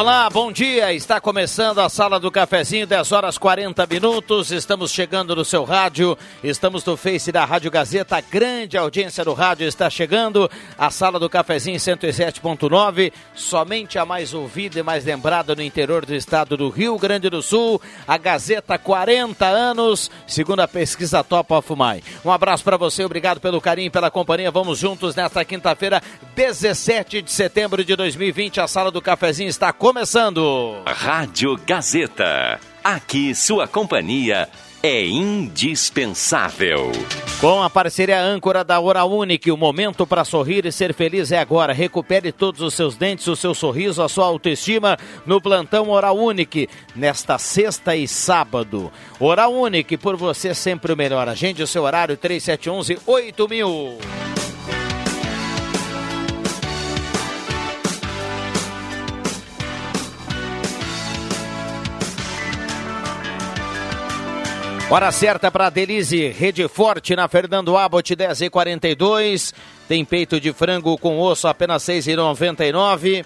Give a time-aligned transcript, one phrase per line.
[0.00, 0.94] Olá, bom dia.
[0.94, 4.50] Está começando a Sala do Cafezinho, 10 horas 40 minutos.
[4.50, 6.16] Estamos chegando no seu rádio.
[6.42, 8.16] Estamos no Face da Rádio Gazeta.
[8.16, 10.50] A grande audiência do rádio está chegando.
[10.78, 16.14] A Sala do Cafezinho 107.9, somente a mais ouvida e mais lembrada no interior do
[16.14, 17.78] estado do Rio Grande do Sul.
[18.08, 22.02] A Gazeta 40 anos, segundo a pesquisa Top of My.
[22.24, 24.50] Um abraço para você, obrigado pelo carinho pela companhia.
[24.50, 26.02] Vamos juntos nesta quinta-feira,
[26.34, 28.62] 17 de setembro de 2020.
[28.62, 30.84] A Sala do Cafezinho está começando.
[30.86, 32.60] Rádio Gazeta.
[32.84, 34.48] Aqui sua companhia
[34.80, 36.92] é indispensável.
[37.40, 41.40] Com a parceria âncora da Oral Unique, o momento para sorrir e ser feliz é
[41.40, 41.72] agora.
[41.72, 46.68] Recupere todos os seus dentes, o seu sorriso, a sua autoestima no plantão Oral Unique,
[46.94, 48.92] nesta sexta e sábado.
[49.18, 51.28] Oral Unique, por você sempre o melhor.
[51.28, 53.98] Agende o seu horário 3711 8000.
[64.92, 69.54] Hora certa para Delize, rede forte na Fernando Abbott 10 e 42.
[69.86, 73.24] Tem peito de frango com osso apenas 6,99.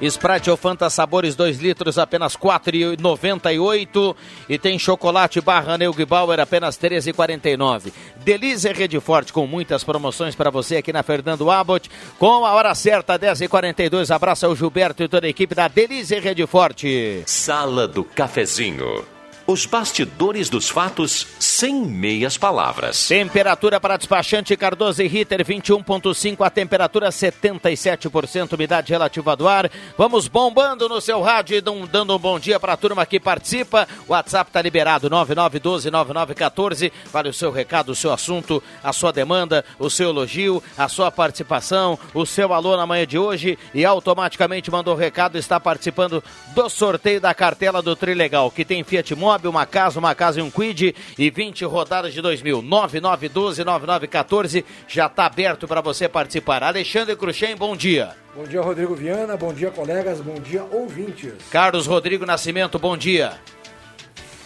[0.00, 4.14] Sprite ou Fanta Sabores 2 litros apenas 4,98
[4.48, 7.92] e tem chocolate barra Neugbauer apenas 13,49.
[8.24, 11.90] Delize Rede Forte com muitas promoções para você aqui na Fernando Abbott
[12.20, 14.14] com a hora certa 10h42.
[14.14, 17.24] Abraço ao Gilberto e toda a equipe da Delize Rede Forte.
[17.26, 19.13] Sala do Cafezinho.
[19.46, 23.06] Os bastidores dos fatos sem meias palavras.
[23.06, 29.70] Temperatura para despachante Cardoso e Ritter 21.5, a temperatura 77%, umidade relativa do ar.
[29.96, 33.86] Vamos bombando no seu rádio, dando um bom dia para a turma que participa.
[34.08, 36.90] O WhatsApp está liberado 99129914.
[37.12, 41.12] Vale o seu recado, o seu assunto, a sua demanda, o seu elogio, a sua
[41.12, 46.22] participação, o seu alô na manhã de hoje e automaticamente mandou o recado, está participando
[46.52, 50.42] do sorteio da cartela do Trilegal, que tem Fiat Mobi uma casa, uma casa e
[50.42, 52.62] um quid e 20 rodadas de 2000.
[52.62, 56.62] 9912-9914 já está aberto para você participar.
[56.62, 58.14] Alexandre Cruxem, bom dia.
[58.34, 59.36] Bom dia, Rodrigo Viana.
[59.36, 60.20] Bom dia, colegas.
[60.20, 61.34] Bom dia, ouvintes.
[61.50, 63.32] Carlos Rodrigo Nascimento, bom dia.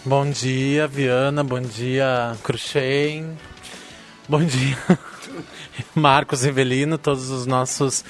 [0.03, 1.43] Bom dia, Viana.
[1.43, 3.37] Bom dia, Cruxem.
[4.27, 4.77] Bom dia,
[5.95, 8.05] Marcos Rivelino, todos os nossos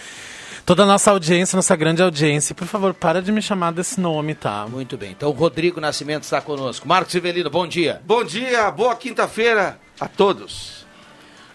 [0.70, 2.54] toda a nossa audiência, nossa grande audiência.
[2.54, 4.68] Por favor, para de me chamar desse nome, tá?
[4.70, 5.14] Muito bem.
[5.14, 6.88] Então, o Rodrigo Nascimento está conosco.
[6.88, 8.00] Marcos Ivelino, bom dia.
[8.06, 10.86] Bom dia, boa quinta-feira a todos.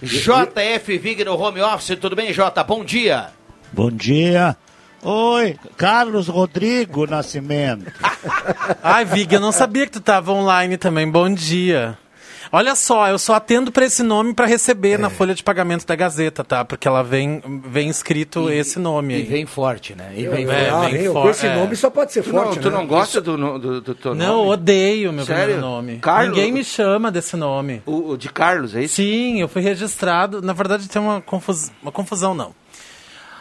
[0.02, 2.64] JF Vig no home office, tudo bem, Jota?
[2.64, 3.28] Bom dia.
[3.72, 4.56] Bom dia.
[5.00, 7.92] Oi, Carlos Rodrigo Nascimento.
[8.82, 11.08] Ai, Vig, eu não sabia que tu estava online também.
[11.08, 11.96] Bom dia.
[12.54, 14.98] Olha só, eu só atendo para esse nome para receber é.
[14.98, 16.64] na folha de pagamento da Gazeta, tá?
[16.64, 19.18] Porque ela vem, vem escrito e, esse nome.
[19.18, 20.12] E vem forte, né?
[20.14, 20.92] E vem, é, forte.
[20.92, 21.30] vem forte.
[21.30, 21.56] esse é.
[21.56, 22.76] nome só pode ser tu forte, não, Tu né?
[22.76, 24.50] não gosta do, do, do, do Não, nome?
[24.50, 25.42] odeio meu Sério?
[25.42, 25.98] primeiro nome.
[25.98, 26.36] Carlos?
[26.36, 27.82] Ninguém me chama desse nome.
[27.84, 28.94] O, o de Carlos, é isso?
[28.94, 30.40] Sim, eu fui registrado.
[30.40, 31.72] Na verdade, tem uma, confus...
[31.82, 32.54] uma confusão, não.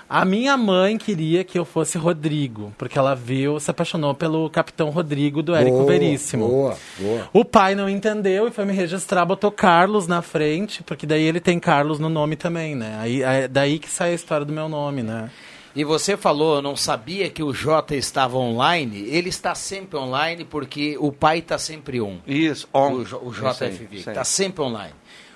[0.09, 4.89] A minha mãe queria que eu fosse Rodrigo, porque ela viu, se apaixonou pelo Capitão
[4.89, 6.47] Rodrigo do Érico Boa, Veríssimo.
[6.47, 7.29] boa, boa.
[7.33, 11.39] O pai não entendeu e foi me registrar, botou Carlos na frente, porque daí ele
[11.39, 12.97] tem Carlos no nome também, né?
[12.99, 15.31] Aí, é daí que sai a história do meu nome, né?
[15.75, 19.07] E você falou, não sabia que o Jota estava online.
[19.09, 22.17] Ele está sempre online porque o pai está sempre on.
[22.27, 22.91] Isso, on.
[22.91, 24.94] O, J- o JFV, está sempre online.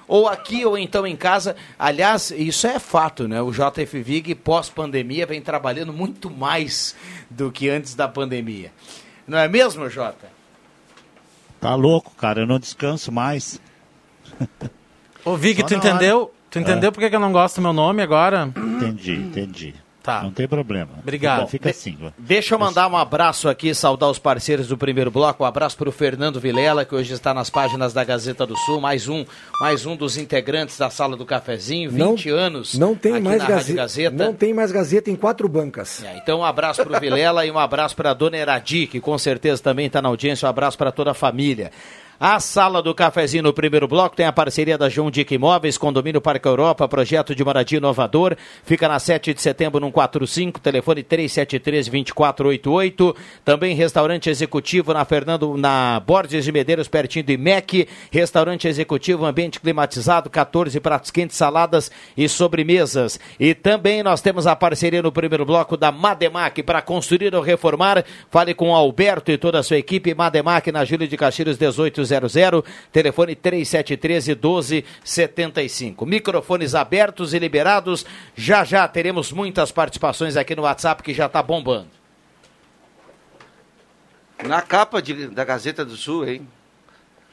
[0.07, 1.56] Ou aqui ou então em casa.
[1.77, 3.42] Aliás, isso é fato, né?
[3.42, 6.95] O JFVig pós-pandemia vem trabalhando muito mais
[7.30, 8.71] do que antes da pandemia.
[9.27, 10.30] Não é mesmo, Jota?
[11.59, 13.59] Tá louco, cara, eu não descanso mais.
[15.25, 16.33] Ô, Vig, Só tu entendeu?
[16.50, 18.50] Tu entendeu por que que eu não gosto do meu nome agora?
[18.56, 19.75] Entendi, entendi.
[20.07, 20.24] Tá.
[20.24, 20.92] Não tem problema.
[21.00, 21.42] Obrigado.
[21.42, 21.98] Bom, fica assim.
[22.01, 22.12] ó.
[22.18, 25.44] Deixa eu mandar um abraço aqui, saudar os parceiros do primeiro bloco.
[25.44, 28.80] Um abraço para o Fernando Vilela, que hoje está nas páginas da Gazeta do Sul.
[28.80, 29.25] Mais um,
[29.59, 33.44] mais um dos integrantes da Sala do Cafezinho, 20 anos Não tem aqui mais na
[33.44, 33.77] Rádio Gazeta.
[33.81, 34.25] Gazeta.
[34.25, 36.01] Não tem mais Gazeta em quatro bancas.
[36.01, 39.01] É, então um abraço para o Vilela e um abraço para a Dona Eradi, que
[39.01, 40.45] com certeza também está na audiência.
[40.45, 41.69] Um abraço para toda a família.
[42.19, 46.19] A sala do cafezinho no primeiro bloco tem a parceria da João Dick Imóveis, Condomínio
[46.19, 48.35] Parque Europa, projeto de moradia inovador.
[48.63, 53.15] Fica na 7 de setembro, 145, telefone 373-2488.
[53.45, 57.87] Também restaurante executivo na Fernando, na Borges de Medeiros, pertinho do IMEC.
[58.11, 63.19] Restaurante executivo, ambiente climatizado, 14 pratos quentes, saladas e sobremesas.
[63.39, 68.03] E também nós temos a parceria no primeiro bloco da Mademac para construir ou reformar.
[68.31, 70.15] Fale com o Alberto e toda a sua equipe.
[70.15, 76.06] Mademac na Júlio de Castilhos 18 00, telefone 3713 1275.
[76.06, 78.06] Microfones abertos e liberados.
[78.36, 81.89] Já já teremos muitas participações aqui no WhatsApp que já está bombando.
[84.44, 86.48] Na capa de, da Gazeta do Sul, hein?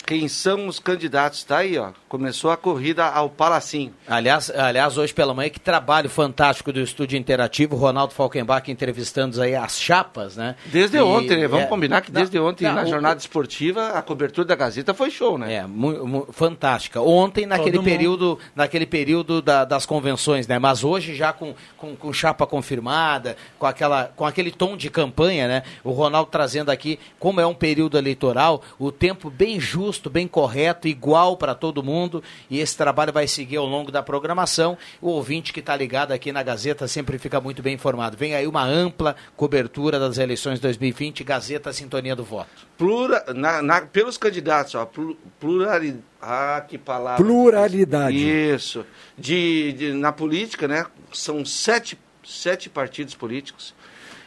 [0.06, 1.40] Quem são os candidatos.
[1.40, 1.92] Está aí, ó.
[2.08, 3.92] Começou a corrida ao Palacinho.
[4.06, 9.54] Aliás, aliás, hoje pela manhã, que trabalho fantástico do Estúdio Interativo, Ronaldo Falkenbach entrevistando aí
[9.54, 10.54] as chapas, né?
[10.66, 11.48] Desde e, ontem, né?
[11.48, 14.54] Vamos é, combinar que desde não, ontem, não, na o, jornada esportiva, a cobertura da
[14.54, 15.54] Gazeta foi show, né?
[15.54, 17.00] É, mu, mu, fantástica.
[17.00, 18.38] Ontem, naquele Todo período, mundo.
[18.54, 20.58] naquele período da, das convenções, né?
[20.58, 25.48] Mas hoje já com, com, com, chapa confirmada, com, aquela, com aquele tom de campanha,
[25.48, 25.62] né?
[25.82, 30.26] O Ronaldo trazendo aqui, como é um período eleitoral, o tempo bem justo justo, bem
[30.26, 32.23] correto, igual para todo mundo.
[32.50, 34.76] E esse trabalho vai seguir ao longo da programação.
[35.00, 38.17] O ouvinte que está ligado aqui na Gazeta sempre fica muito bem informado.
[38.17, 42.67] Vem aí uma ampla cobertura das eleições 2020, Gazeta Sintonia do Voto.
[42.76, 44.91] Plura, na, na, pelos candidatos, ó,
[45.38, 46.02] pluralidade.
[46.20, 47.23] Ah, que palavra.
[47.23, 48.17] Pluralidade.
[48.17, 48.85] Isso.
[49.17, 50.87] De, de, na política, né?
[51.12, 53.75] São sete, sete partidos políticos.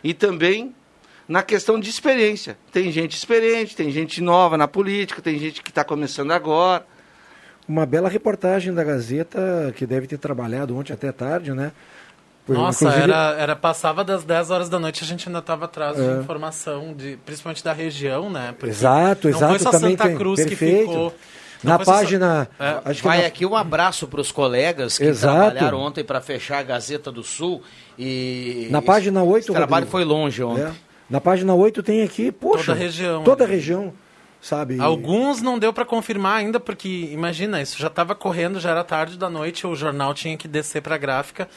[0.04, 0.76] E também
[1.28, 2.58] na questão de experiência.
[2.72, 6.86] Tem gente experiente, tem gente nova na política, tem gente que está começando agora.
[7.68, 11.74] Uma bela reportagem da Gazeta, que deve ter trabalhado ontem até tarde, né?
[12.48, 13.12] Nossa, Inclusive...
[13.12, 16.02] era, era passava das 10 horas da noite, a gente ainda estava atrás é.
[16.02, 18.56] de informação, de, principalmente da região, né?
[18.58, 19.44] Porque exato, exato.
[19.44, 21.14] Não foi só também Santa Cruz tem, que ficou...
[21.64, 22.48] Não Na página.
[22.60, 23.28] É, vai na...
[23.28, 25.36] aqui um abraço para os colegas que Exato.
[25.36, 27.64] trabalharam ontem para fechar a Gazeta do Sul.
[27.98, 30.62] E Na página 8, O trabalho foi longe ontem.
[30.62, 30.87] É.
[31.10, 32.66] Na página 8 tem aqui, poxa.
[32.66, 33.24] Toda a região.
[33.24, 33.94] Toda a região,
[34.42, 34.80] sabe?
[34.80, 39.18] Alguns não deu para confirmar ainda, porque, imagina, isso já estava correndo, já era tarde
[39.18, 41.48] da noite, o jornal tinha que descer para a gráfica.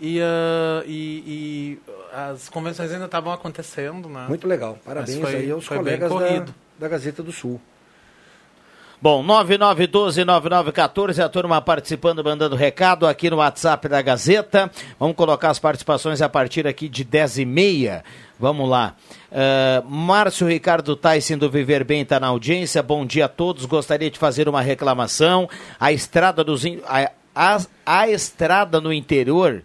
[0.00, 1.78] E, uh, e, e,
[2.12, 4.26] as convenções ainda estavam acontecendo, né?
[4.28, 4.78] Muito legal.
[4.84, 6.46] Parabéns foi, aí aos colegas da,
[6.78, 7.60] da Gazeta do Sul.
[9.04, 14.70] Bom, 9912-9914, a turma participando, mandando recado aqui no WhatsApp da Gazeta.
[14.98, 18.02] Vamos colocar as participações a partir aqui de 10h30.
[18.40, 18.96] Vamos lá.
[19.30, 22.82] Uh, Márcio Ricardo Tyson do Viver Bem está na audiência.
[22.82, 23.66] Bom dia a todos.
[23.66, 25.50] Gostaria de fazer uma reclamação.
[25.78, 26.64] A estrada dos.
[26.86, 29.62] A, a, a estrada no interior.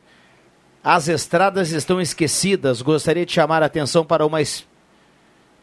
[0.83, 2.81] As estradas estão esquecidas.
[2.81, 4.41] Gostaria de chamar a atenção para uma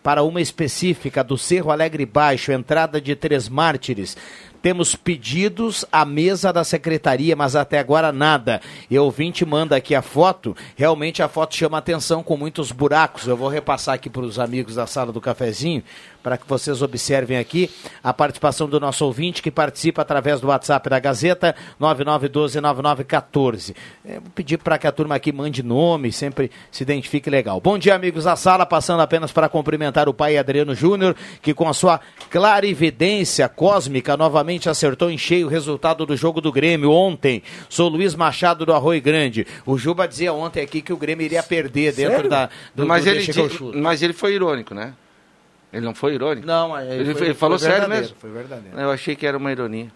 [0.07, 4.17] para uma específica do Cerro Alegre Baixo, entrada de Três Mártires.
[4.63, 8.61] Temos pedidos à mesa da secretaria, mas até agora nada.
[8.89, 10.57] E o ouvinte manda aqui a foto.
[10.77, 13.27] Realmente a foto chama atenção com muitos buracos.
[13.27, 15.83] Eu vou repassar aqui para os amigos da sala do cafezinho
[16.27, 17.71] para que vocês observem aqui
[18.03, 23.77] a participação do nosso ouvinte que participa através do WhatsApp da Gazeta 99129914.
[24.05, 27.61] É, vou pedir para que a turma aqui mande nome, sempre se identifique legal.
[27.61, 31.69] Bom dia, amigos da sala, passando apenas para cumprimentar o pai Adriano Júnior, que com
[31.69, 37.41] a sua clarividência cósmica novamente acertou em cheio o resultado do jogo do Grêmio ontem.
[37.69, 39.47] Sou Luiz Machado do Arroio Grande.
[39.65, 42.31] O Juba dizia ontem aqui que o Grêmio iria perder dentro Sério?
[42.31, 43.25] da do, mas do ele,
[43.77, 44.93] mas ele foi irônico, né?
[45.77, 46.47] Ele não foi irônico?
[46.47, 48.17] Não, ele, ele, foi, ele falou foi sério mesmo?
[48.19, 48.81] Foi verdadeiro.
[48.81, 49.89] Eu achei que era uma ironia.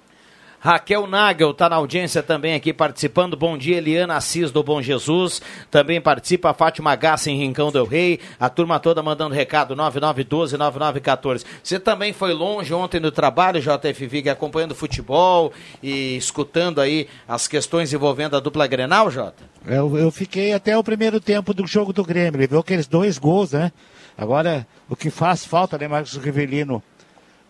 [0.62, 3.34] Raquel Nagel está na audiência também aqui participando.
[3.34, 5.40] Bom dia, Eliana Assis do Bom Jesus.
[5.70, 8.20] Também participa a Fátima Gassa em Rincão del Rei.
[8.38, 11.46] A turma toda mandando recado 9912-9914.
[11.62, 15.50] Você também foi longe ontem no trabalho, JF Vig, acompanhando futebol
[15.82, 19.42] e escutando aí as questões envolvendo a dupla Grenal, Jota?
[19.66, 22.38] Eu, eu fiquei até o primeiro tempo do jogo do Grêmio.
[22.38, 23.72] Ele viu aqueles dois gols, né?
[24.16, 26.82] Agora, o que faz falta, né, Marcos Rivelino?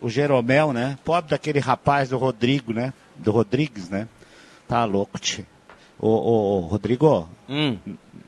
[0.00, 0.98] O Jeromel, né?
[1.04, 2.92] Pobre daquele rapaz do Rodrigo, né?
[3.16, 4.08] Do Rodrigues, né?
[4.66, 5.46] Tá louco, tio.
[6.00, 7.76] Ô, ô, ô, Rodrigo, hum.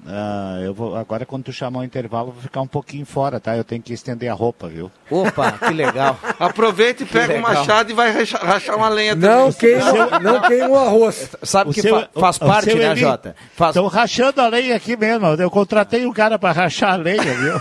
[0.05, 3.39] Uh, eu vou, agora quando tu chamar o intervalo, eu vou ficar um pouquinho fora,
[3.39, 3.57] tá?
[3.57, 4.91] Eu tenho que estender a roupa, viu?
[5.09, 6.19] Opa, que legal.
[6.41, 9.15] Aproveita e pega o machado e vai rachar, rachar uma lenha.
[9.15, 11.31] Não queima, não queima o arroz.
[11.45, 13.37] Sabe o que seu, fa faz parte, né, Jota?
[13.53, 13.93] Estão faz...
[13.95, 15.29] rachando a lenha aqui mesmo.
[15.29, 17.61] Eu contratei um cara para rachar a lenha, viu?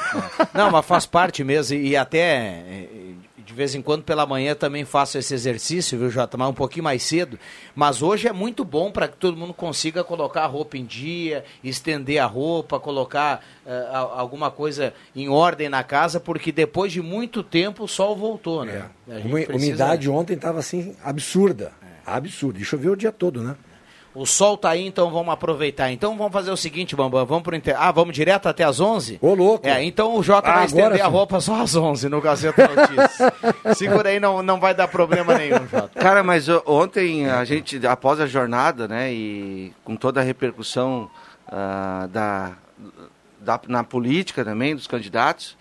[0.51, 2.87] Não, mas faz parte mesmo e até
[3.61, 6.37] vez em quando pela manhã também faço esse exercício, viu, Jota?
[6.37, 7.39] Mas um pouquinho mais cedo.
[7.75, 11.43] Mas hoje é muito bom para que todo mundo consiga colocar a roupa em dia,
[11.63, 13.69] estender a roupa, colocar uh,
[14.15, 18.89] alguma coisa em ordem na casa, porque depois de muito tempo o sol voltou, né?
[19.07, 19.17] É.
[19.17, 19.55] A precisa...
[19.55, 21.71] umidade ontem estava assim absurda.
[21.81, 22.11] É.
[22.11, 22.59] Absurda.
[22.59, 23.55] E choveu o dia todo, né?
[24.13, 25.89] O sol tá aí, então vamos aproveitar.
[25.91, 27.75] Então vamos fazer o seguinte, Bambam, vamos pro inter...
[27.79, 29.19] Ah, vamos direto até as 11?
[29.21, 29.65] Ô, louco.
[29.65, 31.01] É, então o Jota ah, vai estender sim.
[31.01, 33.31] a roupa só às 11 no Gazeta Notícias.
[33.77, 35.97] Segura aí, não, não vai dar problema nenhum, Jota.
[35.97, 41.09] Cara, mas ontem a gente, após a jornada, né, e com toda a repercussão
[41.47, 42.51] uh, da,
[43.39, 45.57] da, na política também, dos candidatos,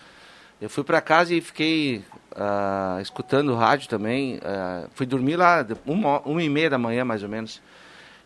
[0.60, 4.38] eu fui para casa e fiquei uh, escutando o rádio também.
[4.38, 7.62] Uh, fui dormir lá uma, uma e meia da manhã, mais ou menos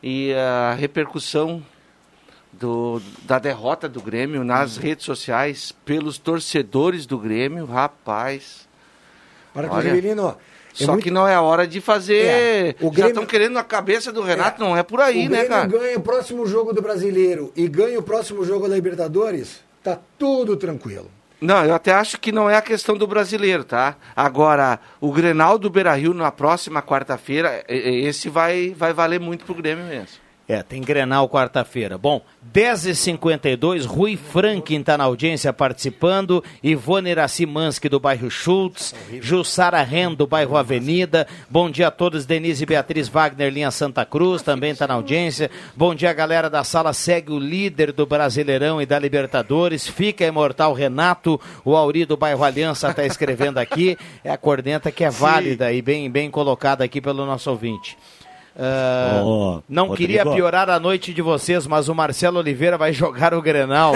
[0.07, 1.65] e a repercussão
[2.53, 4.83] do, da derrota do Grêmio nas uhum.
[4.83, 8.69] redes sociais pelos torcedores do Grêmio, rapaz.
[9.55, 10.37] Para olha, Rivelino,
[10.79, 11.05] é só muito...
[11.05, 12.27] que não é a hora de fazer.
[12.27, 12.99] É, o Grêmio...
[12.99, 14.67] Já estão querendo a cabeça do Renato, é.
[14.67, 15.67] não é por aí, o né, cara?
[15.67, 20.55] ganha o próximo jogo do Brasileiro e ganha o próximo jogo da Libertadores, tá tudo
[20.55, 21.11] tranquilo.
[21.45, 23.97] Não, eu até acho que não é a questão do brasileiro, tá?
[24.17, 29.85] Agora, o Grenal do Beira-Rio na próxima quarta-feira, esse vai, vai valer muito pro Grêmio
[29.85, 30.24] mesmo.
[30.47, 31.97] É, tem Grenal quarta-feira.
[31.97, 32.21] Bom,
[32.53, 40.27] 10h52, Rui Franklin está na audiência participando, Ivone Iracimanski do bairro Schultz, Jussara Ren do
[40.27, 44.95] bairro Avenida, bom dia a todos, Denise Beatriz Wagner, linha Santa Cruz, também está na
[44.95, 50.27] audiência, bom dia galera da sala, segue o líder do Brasileirão e da Libertadores, fica
[50.27, 55.11] imortal Renato, o Auri do bairro Aliança está escrevendo aqui, é a corneta que é
[55.11, 55.77] válida Sim.
[55.77, 57.97] e bem, bem colocada aqui pelo nosso ouvinte.
[58.57, 59.97] Uh, oh, não Rodrigo.
[59.97, 63.95] queria piorar a noite de vocês, mas o Marcelo Oliveira vai jogar o Grenal.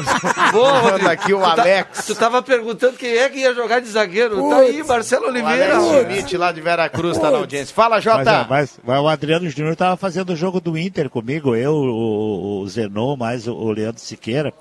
[0.52, 1.98] Boa, aqui o tu tá- Alex.
[1.98, 4.36] Tá, tu tava perguntando quem é que ia jogar de zagueiro.
[4.36, 5.78] Putz, tá aí, Marcelo Oliveira.
[5.78, 7.74] O Alex Schmidt lá de Vera Cruz tá na audiência.
[7.74, 8.24] Fala, Jota.
[8.24, 12.62] Mas, mas, mas, o Adriano Júnior tava fazendo o jogo do Inter comigo, eu, o,
[12.62, 14.52] o Zenon, mais o, o Leandro Siqueira.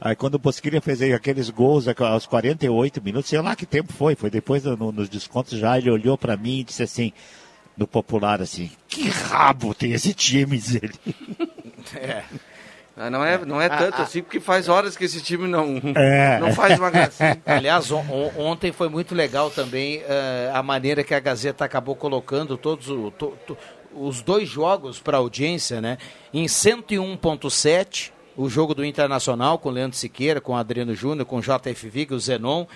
[0.00, 4.16] Aí quando o Bosquilha fez aqueles gols aos 48 minutos, sei lá que tempo foi,
[4.16, 7.12] foi depois no, nos descontos já, ele olhou para mim e disse assim,
[7.78, 10.94] no popular assim, que rabo tem esse time, diz ele.
[11.94, 12.22] É.
[13.10, 16.38] Não é, não é tanto assim, porque faz horas que esse time não, é.
[16.38, 17.40] não faz uma gracinha.
[17.46, 18.04] Aliás, on,
[18.36, 20.02] ontem foi muito legal também uh,
[20.52, 23.56] a maneira que a Gazeta acabou colocando todos o, to, to,
[23.94, 25.96] os dois jogos para audiência, né?
[26.34, 32.12] Em 101.7, o jogo do Internacional com Leandro Siqueira, com Adriano Júnior, com JF Vig,
[32.12, 32.66] o Zenon,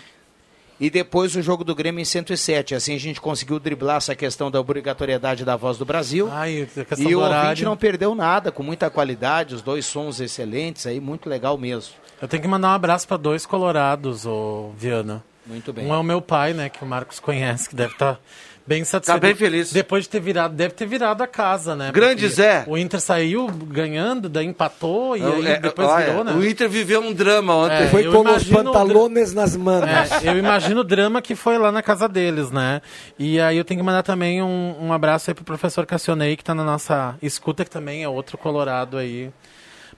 [0.82, 2.74] e depois o jogo do Grêmio em 107.
[2.74, 6.28] Assim a gente conseguiu driblar essa questão da obrigatoriedade da voz do Brasil.
[6.28, 7.44] Ai, e o horário.
[7.44, 11.94] ouvinte não perdeu nada, com muita qualidade, os dois sons excelentes aí, muito legal mesmo.
[12.20, 15.22] Eu tenho que mandar um abraço para dois colorados, ô Viana.
[15.46, 15.86] Muito bem.
[15.86, 18.20] Um é o meu pai, né, que o Marcos conhece, que deve estar tá
[18.66, 19.20] bem satisfeito.
[19.20, 19.72] Tá bem feliz.
[19.72, 21.90] Depois de ter virado, deve ter virado a casa, né?
[21.92, 22.64] Grande Zé.
[22.66, 26.32] O Inter saiu ganhando, daí empatou e aí é, depois olha, virou, né?
[26.32, 27.84] O Inter viveu um drama ontem.
[27.84, 29.82] É, foi com os pantalones nas mãos.
[29.82, 32.80] É, eu imagino o drama que foi lá na casa deles, né?
[33.18, 36.44] E aí eu tenho que mandar também um, um abraço aí pro professor Cassionei, que
[36.44, 39.30] tá na nossa escuta, que também é outro colorado aí,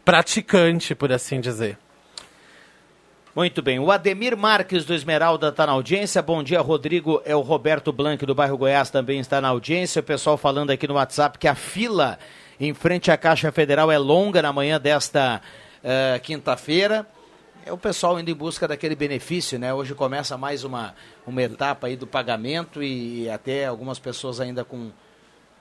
[0.04, 1.78] praticante, por assim dizer.
[3.34, 3.80] Muito bem.
[3.80, 6.22] O Ademir Marques do Esmeralda está na audiência.
[6.22, 7.20] Bom dia, Rodrigo.
[7.24, 9.98] É o Roberto Blanc do bairro Goiás também está na audiência.
[9.98, 12.16] O pessoal falando aqui no WhatsApp que a fila
[12.60, 15.42] em frente à Caixa Federal é longa na manhã desta
[15.82, 17.04] uh, quinta-feira.
[17.66, 19.74] É o pessoal indo em busca daquele benefício, né?
[19.74, 20.94] Hoje começa mais uma,
[21.26, 24.92] uma etapa aí do pagamento e até algumas pessoas ainda com,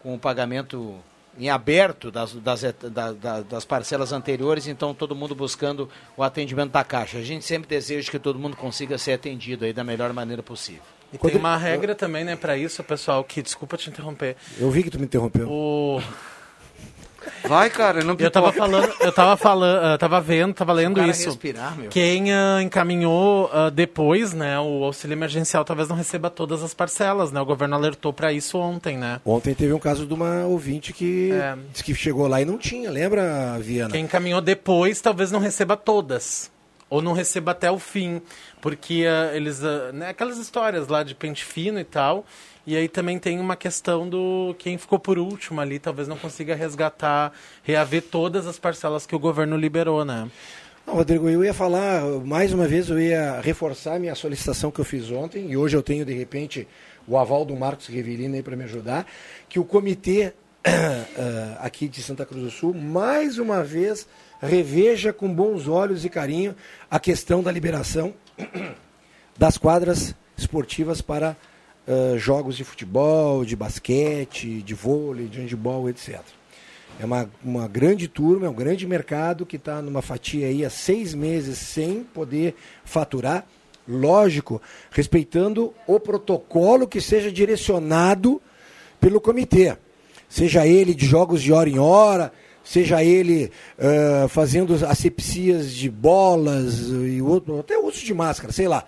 [0.03, 0.99] com o pagamento
[1.37, 6.83] em aberto das, das, das, das, parcelas anteriores, então todo mundo buscando o atendimento da
[6.83, 7.17] Caixa.
[7.17, 10.83] A gente sempre deseja que todo mundo consiga ser atendido aí da melhor maneira possível.
[11.11, 14.35] E tem uma regra também, né, para isso, pessoal, que desculpa te interromper.
[14.57, 15.47] Eu vi que tu me interrompeu.
[15.47, 16.01] O
[17.47, 21.25] Vai, cara, não Eu tava falando, eu tava falando, eu tava vendo, tava lendo isso.
[21.25, 21.89] Respirar, meu.
[21.89, 27.31] Quem uh, encaminhou uh, depois, né, o auxílio emergencial talvez não receba todas as parcelas,
[27.31, 27.41] né?
[27.41, 29.19] O governo alertou para isso ontem, né?
[29.25, 31.55] Ontem teve um caso de uma ouvinte que é.
[31.71, 33.91] disse que chegou lá e não tinha, lembra, Viana?
[33.91, 36.52] Quem encaminhou depois talvez não receba todas
[36.93, 38.21] ou não receba até o fim,
[38.61, 39.61] porque uh, eles,
[39.93, 42.23] né, aquelas histórias lá de pente fino e tal,
[42.67, 46.53] e aí também tem uma questão do quem ficou por último ali, talvez não consiga
[46.53, 47.33] resgatar,
[47.63, 50.29] reaver todas as parcelas que o governo liberou, né?
[50.85, 54.85] Não, Rodrigo, eu ia falar, mais uma vez, eu ia reforçar minha solicitação que eu
[54.85, 56.67] fiz ontem, e hoje eu tenho, de repente,
[57.07, 59.07] o aval do Marcos Revelino aí para me ajudar,
[59.49, 60.31] que o comitê
[60.63, 64.07] uh, aqui de Santa Cruz do Sul, mais uma vez,
[64.47, 66.55] reveja com bons olhos e carinho
[66.89, 68.13] a questão da liberação
[69.37, 71.35] das quadras esportivas para
[71.87, 76.19] uh, jogos de futebol, de basquete, de vôlei, de handebol, etc.
[76.99, 80.69] É uma, uma grande turma, é um grande mercado que está numa fatia aí há
[80.69, 83.45] seis meses sem poder faturar.
[83.87, 88.41] Lógico, respeitando o protocolo que seja direcionado
[88.99, 89.75] pelo comitê.
[90.29, 92.31] Seja ele de jogos de hora em hora,
[92.63, 98.85] seja ele uh, fazendo asepsias de bolas e outro, até uso de máscara, sei lá.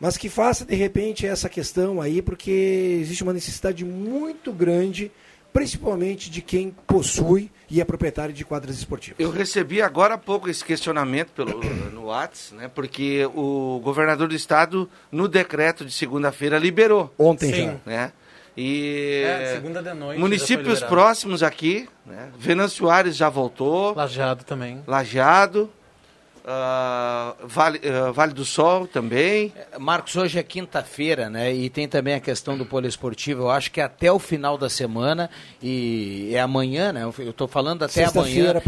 [0.00, 5.10] Mas que faça, de repente, essa questão aí, porque existe uma necessidade muito grande
[5.52, 9.18] principalmente de quem possui e é proprietário de quadras esportivas.
[9.18, 11.60] Eu recebi agora há pouco esse questionamento pelo,
[11.92, 17.12] no WhatsApp, né, porque o governador do estado, no decreto de segunda-feira, liberou.
[17.18, 17.64] Ontem Sim.
[17.64, 17.76] já.
[17.84, 18.12] Né?
[18.60, 20.18] E é, segunda de noite.
[20.18, 22.30] Municípios próximos aqui, né?
[22.36, 23.94] Venâncio Aires já voltou.
[23.94, 24.82] Lajeado também.
[24.84, 25.70] Lajeado.
[26.42, 29.52] Uh, vale, uh, vale do Sol também.
[29.54, 31.54] É, Marcos, hoje é quinta-feira, né?
[31.54, 33.42] E tem também a questão do poliesportivo.
[33.42, 35.30] Eu acho que até o final da semana
[35.62, 37.04] e é amanhã, né?
[37.04, 38.60] Eu estou falando até amanhã.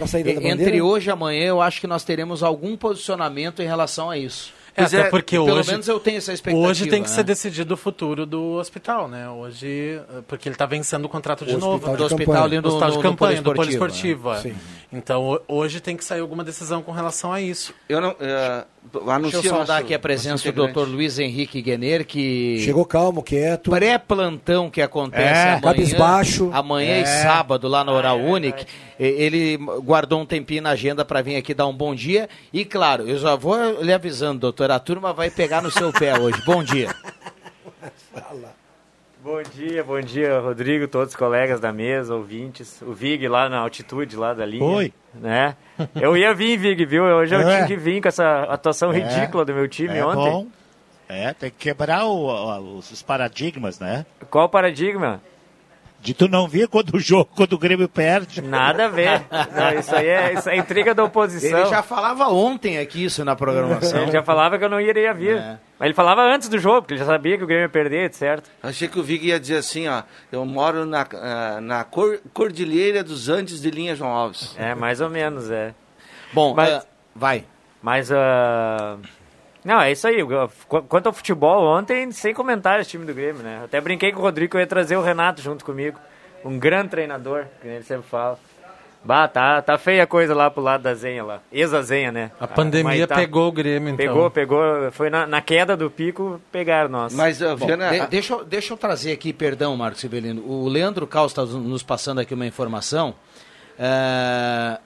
[0.42, 4.52] Entre hoje e amanhã, eu acho que nós teremos algum posicionamento em relação a isso.
[4.82, 6.68] É, até é, porque pelo hoje, menos eu tenho essa expectativa.
[6.68, 7.14] Hoje tem que né?
[7.14, 9.28] ser decidido o futuro do hospital, né?
[9.28, 11.74] Hoje, porque ele está vencendo o contrato de o novo.
[11.74, 11.98] Hospital né?
[11.98, 14.32] do hospital ali no, hospital de campanha, do poliesportivo.
[14.32, 14.42] Né?
[14.46, 14.96] É.
[14.96, 17.74] Então, hoje tem que sair alguma decisão com relação a isso.
[17.88, 18.10] Eu não...
[18.10, 18.64] Uh,
[19.20, 20.80] Deixa eu saudar aqui a presença do Dr.
[20.80, 22.60] Luiz Henrique Guener, que...
[22.64, 23.70] Chegou calmo, quieto.
[23.70, 25.60] Pré-plantão que acontece é, amanhã.
[25.60, 26.50] Cabisbaixo.
[26.52, 27.02] Amanhã é.
[27.02, 28.66] e sábado, lá na Oral é, Unic.
[28.98, 32.28] Ele guardou um tempinho na agenda para vir aqui dar um bom dia.
[32.52, 36.18] E, claro, eu já vou lhe avisando, doutor, a turma vai pegar no seu pé
[36.18, 36.42] hoje.
[36.44, 36.88] Bom dia.
[39.22, 42.80] Bom dia, bom dia, Rodrigo, todos os colegas da mesa, ouvintes.
[42.80, 44.64] O Vig lá na altitude lá da linha.
[44.64, 44.92] Oi.
[45.14, 45.56] Né?
[45.94, 47.04] Eu ia vir, Vig, viu?
[47.04, 47.44] Hoje eu É.
[47.56, 48.98] tinha que vir com essa atuação É.
[48.98, 50.30] ridícula do meu time É ontem.
[50.30, 50.46] bom.
[51.06, 54.06] É, tem que quebrar o- o- os paradigmas, né?
[54.30, 55.20] Qual o paradigma?
[56.02, 58.40] De tu não ver quando o jogo, quando o Grêmio perde.
[58.40, 59.22] Nada a ver.
[59.54, 61.58] Não, isso aí é, isso é intriga da oposição.
[61.60, 64.02] Ele já falava ontem aqui isso na programação.
[64.02, 65.36] Ele já falava que eu não iria vir.
[65.36, 65.58] É.
[65.78, 68.12] Mas ele falava antes do jogo, porque ele já sabia que o Grêmio ia perder,
[68.14, 68.50] certo?
[68.62, 70.02] Achei que o Vig ia dizer assim, ó.
[70.32, 74.54] Eu moro na, ah, na cor, Cordilheira dos Andes de Linha João Alves.
[74.58, 75.74] É, mais ou menos, é.
[76.32, 76.82] Bom, Mas- eh,
[77.14, 77.44] vai.
[77.82, 78.96] Mas, ah,
[79.64, 80.24] não, é isso aí.
[80.68, 83.60] Qu- Quanto ao futebol, ontem, sem comentários, time do Grêmio, né?
[83.64, 85.98] Até brinquei com o Rodrigo que eu ia trazer o Renato junto comigo.
[86.44, 88.38] Um grande treinador, que ele sempre fala.
[89.02, 91.40] Bah, tá, tá feia a coisa lá pro lado da Zenha lá.
[91.50, 92.30] Ex-Zenha, né?
[92.38, 93.14] A pandemia Maitá.
[93.14, 94.06] pegou o Grêmio, então.
[94.06, 94.90] Pegou, pegou.
[94.92, 97.14] Foi na, na queda do pico, pegaram nós.
[97.14, 100.42] Mas, uh, Bom, Viana, de- deixa, eu- deixa eu trazer aqui, perdão, Marcos Sibelino.
[100.46, 103.14] O Leandro Caos está nos passando aqui uma informação.
[103.78, 104.78] É,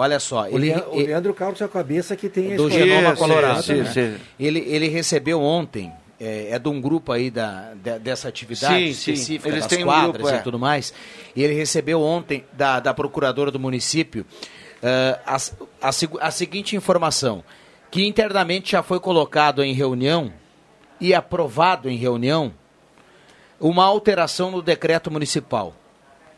[0.00, 2.70] Olha só, O, ele, Leandro, o Leandro Carlos é a cabeça que tem a do.
[2.70, 3.60] Genoma Isso, Colorado.
[3.60, 3.80] isso, né?
[3.82, 4.20] isso, isso.
[4.38, 8.92] Ele, ele recebeu ontem, é, é de um grupo aí da, de- dessa atividade Sim,
[8.94, 9.12] sim.
[9.12, 10.36] específica, Eles das têm um quadras grupo, é.
[10.38, 10.94] e tudo mais,
[11.34, 14.24] e ele recebeu ontem da, da procuradora do município
[14.82, 15.36] é, a,
[15.82, 17.42] a a seguinte informação,
[17.90, 20.32] que internamente já foi colocado em reunião
[21.00, 22.52] e aprovado em reunião
[23.60, 25.74] uma alteração no decreto municipal.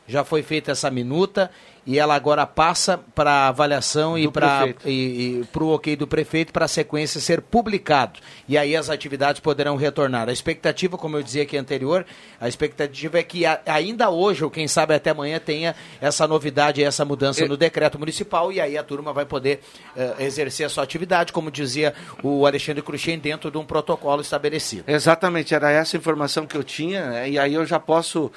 [0.07, 1.51] Já foi feita essa minuta
[1.92, 4.88] e ela agora passa para avaliação e Do para prefeito.
[4.88, 8.20] e, para o ok do prefeito para a sequência ser publicado.
[8.48, 10.29] E aí as atividades poderão retornar.
[10.29, 12.07] A expectativa, como eu dizia aqui anterior,
[12.40, 16.81] a expectativa é que a- ainda hoje, ou quem sabe até amanhã, tenha essa novidade,
[16.83, 19.61] essa mudança Eu- no decreto municipal e aí a turma vai poder
[19.96, 24.85] eh, exercer a sua atividade, como dizia o Alexandre Cruxem, dentro de um protocolo estabelecido.
[24.87, 27.29] Exatamente, era essa informação que eu tinha, né?
[27.31, 28.31] e aí eu já posso.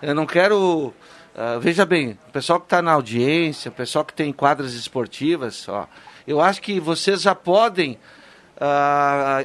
[0.00, 0.94] Eu não quero.
[1.36, 5.68] Ah, veja bem, o pessoal que está na audiência, o pessoal que tem quadras esportivas,
[5.68, 5.88] ó,
[6.26, 7.98] eu acho que vocês já podem,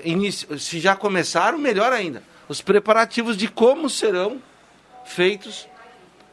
[0.04, 4.42] inici- se já começaram, melhor ainda, os preparativos de como serão
[5.06, 5.68] feitos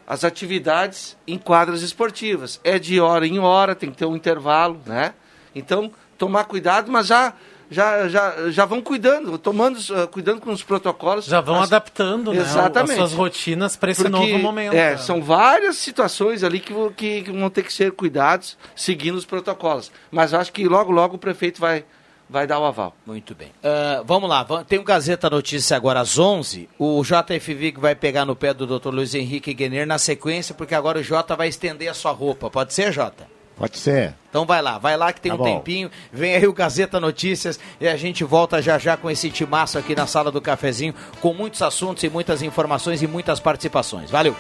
[0.06, 2.60] as atividades em quadras esportivas.
[2.64, 5.14] É de hora em hora, tem que ter um intervalo, né?
[5.54, 7.32] Então, tomar cuidado, mas já
[7.72, 11.24] já, já, já vão cuidando, tomando, ah, cuidando com os protocolos.
[11.24, 12.92] Já vão As- adaptando né, Exatamente.
[12.92, 14.74] as suas rotinas para esse porque, novo momento.
[14.74, 14.96] É, né?
[14.98, 19.90] são várias situações ali que, vão- que, vão ter que ser cuidados seguindo os protocolos.
[20.10, 21.84] Mas eu acho que logo, logo o prefeito vai,
[22.28, 22.94] vai dar o aval.
[23.06, 23.50] Muito bem.
[23.62, 26.68] Ah, vamos lá, tem o Gazeta Notícia agora às 11.
[26.78, 28.88] O JFV que vai pegar no pé do Dr.
[28.90, 32.50] Luiz Henrique Guener na sequência, porque agora o Jota vai estender a sua roupa.
[32.50, 33.26] Pode ser, Jota?
[33.56, 34.14] Pode ser.
[34.30, 35.44] Então vai lá, vai lá que tem Tá um bom.
[35.44, 35.90] tempinho.
[36.12, 39.94] Vem aí o Gazeta Notícias e a gente volta já já com esse timaço aqui
[39.94, 44.10] na sala do cafezinho, com muitos assuntos e muitas informações e muitas participações.
[44.10, 44.34] Valeu!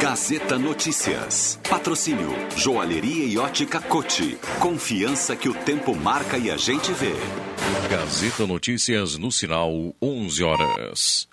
[0.00, 1.58] Gazeta Notícias.
[1.68, 4.36] Patrocínio Joalheria e Ótica Cote.
[4.60, 7.14] Confiança que o tempo marca e a gente vê.
[7.90, 9.70] Gazeta Notícias no sinal
[10.02, 11.28] 11 horas.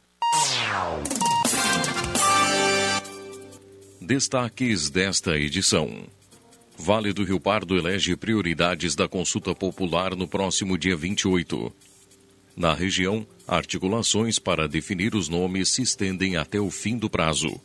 [4.14, 5.90] Destaques desta edição.
[6.78, 11.74] Vale do Rio Pardo elege prioridades da consulta popular no próximo dia 28.
[12.54, 17.58] Na região, articulações para definir os nomes se estendem até o fim do prazo.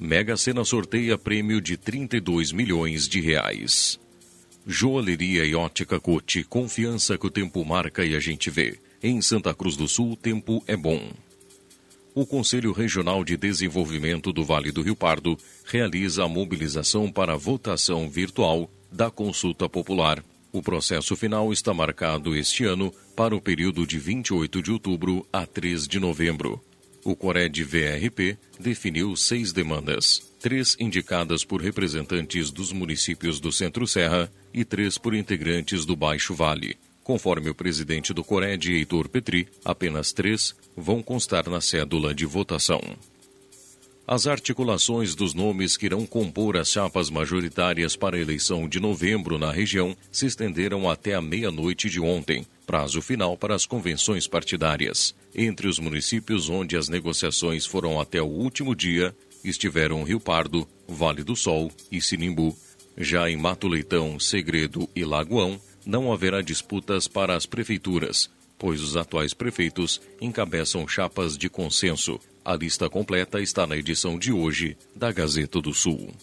[0.00, 4.00] Mega Sena sorteia prêmio de 32 milhões de reais.
[4.66, 8.78] Joalheria e ótica Cote, confiança que o tempo marca e a gente vê.
[9.02, 11.12] Em Santa Cruz do Sul, tempo é bom.
[12.14, 17.38] O Conselho Regional de Desenvolvimento do Vale do Rio Pardo realiza a mobilização para a
[17.38, 20.22] votação virtual da consulta popular.
[20.52, 25.46] O processo final está marcado este ano para o período de 28 de outubro a
[25.46, 26.62] 3 de novembro.
[27.02, 34.66] O Cored VRP definiu seis demandas, três indicadas por representantes dos municípios do Centro-Serra e
[34.66, 36.76] três por integrantes do Baixo Vale.
[37.02, 42.80] Conforme o presidente do Cored, Heitor Petri, apenas três vão constar na cédula de votação.
[44.06, 49.38] As articulações dos nomes que irão compor as chapas majoritárias para a eleição de novembro
[49.38, 55.14] na região se estenderam até a meia-noite de ontem, prazo final para as convenções partidárias.
[55.34, 61.22] Entre os municípios onde as negociações foram até o último dia estiveram Rio Pardo, Vale
[61.22, 62.56] do Sol e Sinimbu.
[62.96, 68.30] Já em Mato Leitão, Segredo e Lagoão, não haverá disputas para as prefeituras,
[68.62, 72.20] pois os atuais prefeitos encabeçam chapas de consenso.
[72.44, 76.14] A lista completa está na edição de hoje da Gazeta do Sul.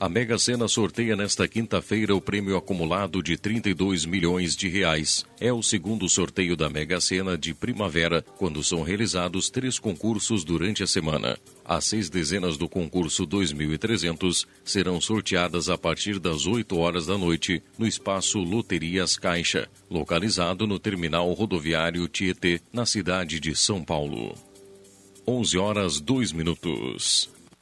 [0.00, 5.26] A Mega Sena sorteia nesta quinta-feira o prêmio acumulado de 32 milhões de reais.
[5.40, 10.84] É o segundo sorteio da Mega Sena de primavera, quando são realizados três concursos durante
[10.84, 11.36] a semana.
[11.64, 17.60] As seis dezenas do concurso 2300 serão sorteadas a partir das 8 horas da noite
[17.76, 24.32] no espaço Loterias Caixa, localizado no terminal rodoviário Tietê, na cidade de São Paulo.
[25.26, 27.36] 11 horas 2 minutos.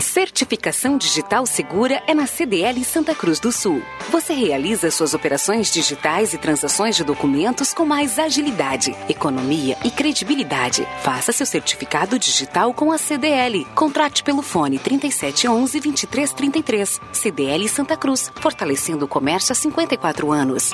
[0.00, 3.82] Certificação digital segura é na CDL Santa Cruz do Sul.
[4.10, 10.86] Você realiza suas operações digitais e transações de documentos com mais agilidade, economia e credibilidade.
[11.02, 13.64] Faça seu certificado digital com a CDL.
[13.74, 17.00] Contrate pelo fone 3711 2333.
[17.12, 20.72] CDL Santa Cruz, fortalecendo o comércio há 54 anos.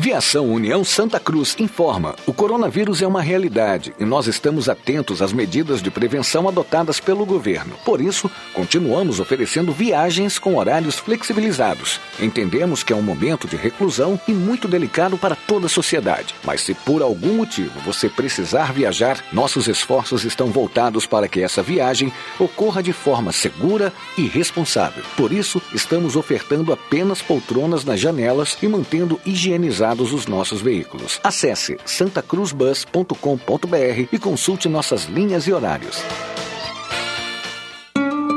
[0.00, 5.32] Viação União Santa Cruz informa: o coronavírus é uma realidade e nós estamos atentos às
[5.32, 7.74] medidas de prevenção adotadas pelo governo.
[7.84, 12.00] Por isso, continuamos oferecendo viagens com horários flexibilizados.
[12.20, 16.32] Entendemos que é um momento de reclusão e muito delicado para toda a sociedade.
[16.44, 21.60] Mas se por algum motivo você precisar viajar, nossos esforços estão voltados para que essa
[21.60, 25.02] viagem ocorra de forma segura e responsável.
[25.16, 29.20] Por isso, estamos ofertando apenas poltronas nas janelas e mantendo
[29.88, 31.20] higienizados os nossos veículos.
[31.22, 36.02] Acesse santacruzbus.com.br e consulte nossas linhas e horários.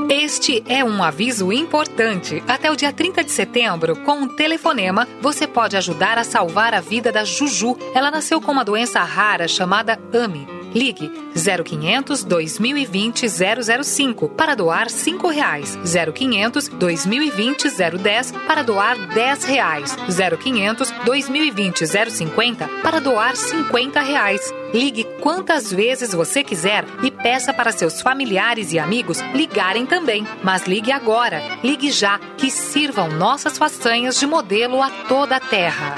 [0.10, 2.44] Este é um aviso importante.
[2.48, 6.82] Até o dia 30 de setembro, com um telefonema, você pode ajudar a salvar a
[6.82, 7.78] vida da Juju.
[7.94, 10.61] Ela nasceu com uma doença rara chamada AMI.
[10.74, 13.28] Ligue 0500 2020
[13.84, 15.78] 005 para doar R$ reais.
[15.84, 19.96] 0500 2020 010 para doar R$ reais.
[20.08, 24.54] 0500 2020 050 para doar R$ reais.
[24.74, 30.26] Ligue quantas vezes você quiser e peça para seus familiares e amigos ligarem também.
[30.42, 35.96] Mas ligue agora, ligue já, que sirvam nossas façanhas de modelo a toda a terra.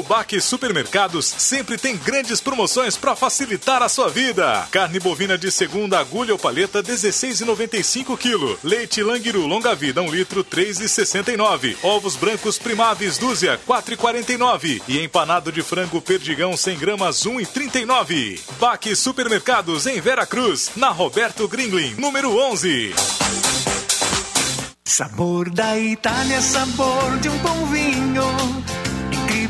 [0.00, 4.66] O Baque Supermercados sempre tem grandes promoções para facilitar a sua vida.
[4.70, 8.56] Carne bovina de segunda agulha ou paleta 16,95 kg.
[8.64, 11.76] Leite Langiru longa vida 1 litro 3,69.
[11.82, 18.40] Ovos brancos primáveis dúzia 4,49 e empanado de frango perdigão 100 gramas 1,39.
[18.58, 22.94] Baque Supermercados em Vera Cruz, na Roberto Gringlin, número 11.
[24.82, 28.79] Sabor da Itália, sabor de um bom vinho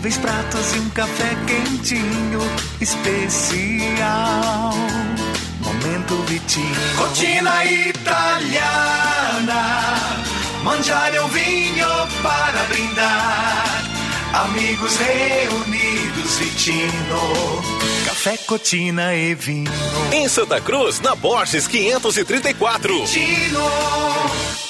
[0.00, 2.40] incríveis pratos e um café quentinho
[2.80, 4.72] especial.
[5.60, 6.96] Momento Vitinho.
[6.96, 9.04] Rotina italiana.
[10.64, 11.86] Mangiare um vinho
[12.22, 13.84] para brindar.
[14.32, 17.62] Amigos reunidos, Vitino.
[18.06, 19.70] Café, cotina e vinho.
[20.12, 23.06] Em Santa Cruz, na Borges 534.
[23.06, 24.69] Vitino.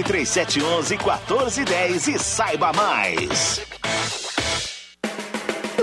[0.00, 3.71] 3711 1410 e saiba mais.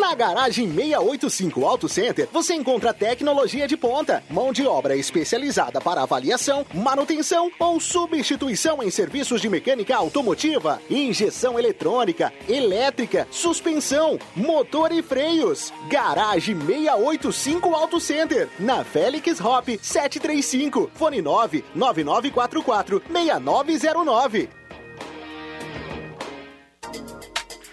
[0.10, 6.02] Na garagem 685 Auto Center, você encontra tecnologia de ponta, mão de obra especializada para
[6.02, 15.04] avaliação, manutenção ou substituição em serviços de mecânica automotiva, injeção eletrônica, elétrica, suspensão, motor e
[15.04, 15.72] freios.
[15.88, 24.59] Garagem 685 Auto Center, na Félix Hop 735, fone 9 9944 6909.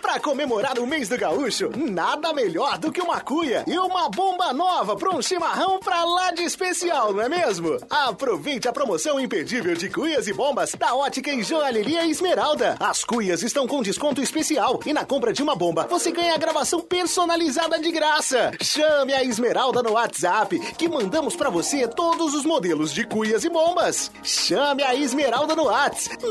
[0.07, 4.53] Para comemorar o mês do gaúcho, nada melhor do que uma cuia e uma bomba
[4.53, 7.77] nova para um chimarrão pra lá de especial, não é mesmo?
[7.91, 12.77] Aproveite a promoção imperdível de cuias e bombas da Ótica em Joalheria Esmeralda.
[12.79, 16.39] As cuias estão com desconto especial e na compra de uma bomba você ganha a
[16.39, 18.53] gravação personalizada de graça.
[18.63, 23.49] Chame a Esmeralda no WhatsApp que mandamos para você todos os modelos de cuias e
[23.49, 24.13] bombas.
[24.23, 26.25] Chame a Esmeralda no WhatsApp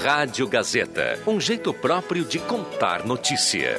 [0.02, 3.76] Rádio Gazeta, um jeito próprio de contar notícia.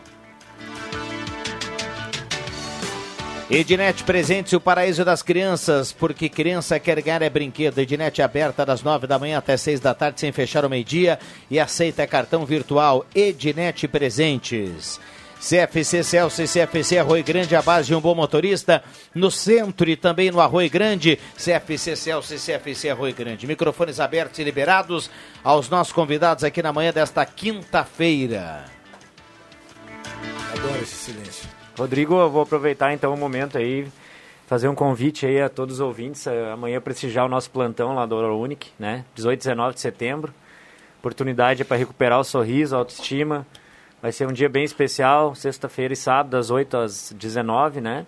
[3.51, 7.81] Ednet Presentes, o paraíso das crianças, porque criança quer ganhar é brinquedo.
[7.81, 11.19] Ednet aberta das nove da manhã até seis da tarde, sem fechar o meio-dia
[11.51, 13.05] e aceita cartão virtual.
[13.13, 15.01] Ednet Presentes.
[15.41, 18.85] CFC Celso e CFC Arroio Grande, a base de um bom motorista.
[19.13, 23.49] No centro e também no Arroio Grande, CFC Celso e CFC Arroio Grande.
[23.49, 25.11] Microfones abertos e liberados
[25.43, 28.67] aos nossos convidados aqui na manhã desta quinta-feira.
[30.55, 31.60] Adoro esse silêncio.
[31.81, 33.89] Rodrigo, eu vou aproveitar então o momento aí,
[34.47, 38.05] fazer um convite aí a todos os ouvintes, eh, amanhã prestigiar o nosso plantão lá
[38.05, 39.03] do Unic, né?
[39.15, 40.35] 18 e 19 de setembro.
[40.99, 43.47] Oportunidade para recuperar o sorriso, a autoestima.
[44.03, 48.05] Vai ser um dia bem especial, sexta-feira e sábado, das 8 às 19, né?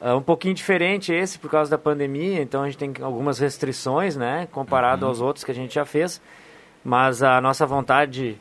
[0.00, 4.14] Uh, um pouquinho diferente esse por causa da pandemia, então a gente tem algumas restrições,
[4.14, 4.46] né?
[4.52, 5.08] Comparado Uhum.
[5.08, 6.20] aos outros que a gente já fez.
[6.84, 8.38] Mas a nossa vontade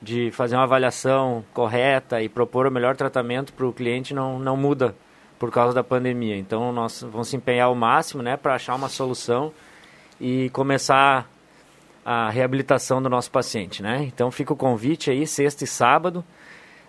[0.00, 4.56] de fazer uma avaliação correta e propor o melhor tratamento para o cliente não, não
[4.56, 4.94] muda
[5.38, 6.36] por causa da pandemia.
[6.36, 9.52] Então, nós vamos se empenhar ao máximo né, para achar uma solução
[10.20, 11.28] e começar
[12.04, 13.82] a reabilitação do nosso paciente.
[13.82, 14.04] Né?
[14.04, 16.24] Então, fica o convite aí, sexta e sábado.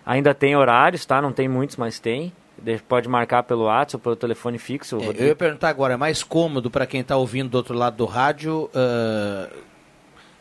[0.04, 1.20] Ainda tem horários, tá?
[1.20, 2.32] Não tem muitos, mas tem.
[2.58, 4.98] De- Pode marcar pelo WhatsApp ou pelo telefone fixo.
[4.98, 7.96] É, eu ia perguntar agora, é mais cômodo para quem está ouvindo do outro lado
[7.96, 9.48] do rádio ah,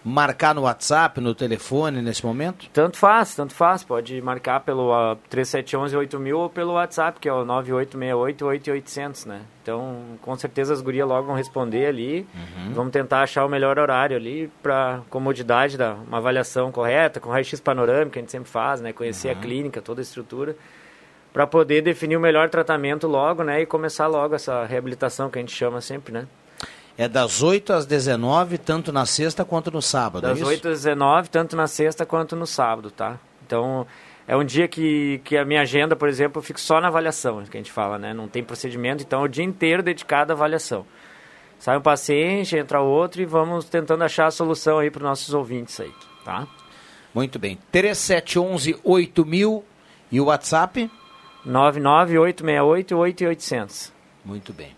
[0.03, 2.69] marcar no WhatsApp, no telefone nesse momento?
[2.71, 3.83] Tanto faz, tanto faz.
[3.83, 9.41] Pode marcar pelo uh, 3711-8000 ou pelo WhatsApp, que é o 9868-8800, né?
[9.61, 12.25] Então, com certeza as gurias logo vão responder ali.
[12.73, 17.59] Vamos tentar achar o melhor horário ali para comodidade da uma avaliação correta, com raio-x
[17.59, 18.93] panorâmico, que a gente sempre faz, né?
[18.93, 20.55] Conhecer a clínica, toda a estrutura,
[21.31, 23.61] para poder definir o melhor tratamento logo, né?
[23.61, 26.25] E começar logo essa reabilitação que a gente chama sempre, né?
[26.99, 30.25] É das 8 às 19, tanto na sexta quanto no sábado.
[30.25, 30.49] é Das isso?
[30.49, 33.17] 8 às 19, tanto na sexta quanto no sábado, tá?
[33.47, 33.87] Então,
[34.27, 37.41] é um dia que, que a minha agenda, por exemplo, eu fico só na avaliação,
[37.45, 38.13] que a gente fala, né?
[38.13, 40.85] Não tem procedimento, então é o dia inteiro dedicado à avaliação.
[41.57, 45.33] Sai um paciente, entra outro e vamos tentando achar a solução aí para os nossos
[45.33, 45.93] ouvintes aí,
[46.25, 46.45] tá?
[47.15, 47.57] Muito bem.
[47.71, 49.63] 3711 8000
[50.11, 50.91] e o WhatsApp?
[51.47, 53.93] 99868-8800.
[54.25, 54.77] Muito bem.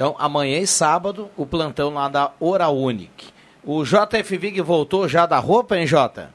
[0.00, 3.28] Então, amanhã e sábado, o plantão lá da Oral Unic.
[3.62, 6.30] O JF Vig voltou já da roupa, hein, Jota?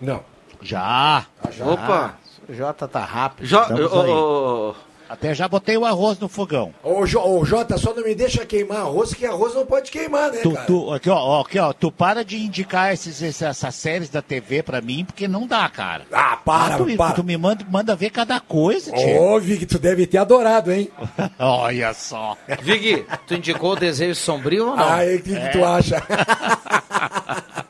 [0.00, 0.22] Não.
[0.62, 1.26] Já.
[1.50, 1.66] já.
[1.66, 2.14] Opa.
[2.48, 3.44] O Jota tá rápido.
[3.46, 4.10] Jo- Estamos ô, aí.
[4.10, 4.74] ô,
[5.12, 6.72] Até já botei o arroz no fogão.
[6.82, 10.38] Ô, ô, Jota, só não me deixa queimar arroz, que arroz não pode queimar, né,
[10.42, 10.64] Tu, cara?
[10.66, 14.80] tu- aqui, ó, aqui, ó, tu para de indicar esses, essas séries da TV pra
[14.80, 16.04] mim, porque não dá, cara.
[16.10, 17.12] Ah, para, tu, me- para.
[17.14, 19.20] Tu me manda, manda ver cada coisa, tio.
[19.22, 20.88] Ô, Vig, tu deve ter adorado, hein?
[21.38, 22.34] Olha só.
[22.62, 24.82] Vig, tu indicou o desejo sombrio ou não?
[24.82, 26.02] Ah, o que, que tu acha?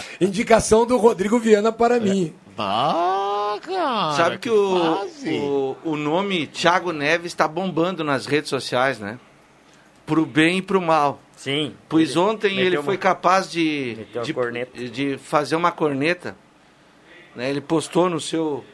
[0.20, 2.34] Indicação do Rodrigo Viana para mim.
[2.58, 4.12] Ah, cara.
[4.16, 5.30] Sabe que, o, fase.
[5.30, 9.18] o, o nome Thiago Neves está bombando nas redes sociais, né?
[10.04, 11.20] Pro bem e pro mal.
[11.36, 11.74] Sim.
[11.88, 14.06] Pois Ele ontem ele uma- foi capaz de,
[14.74, 16.36] de, de fazer uma corneta.
[17.34, 17.48] né?
[17.50, 18.64] Ele postou no seu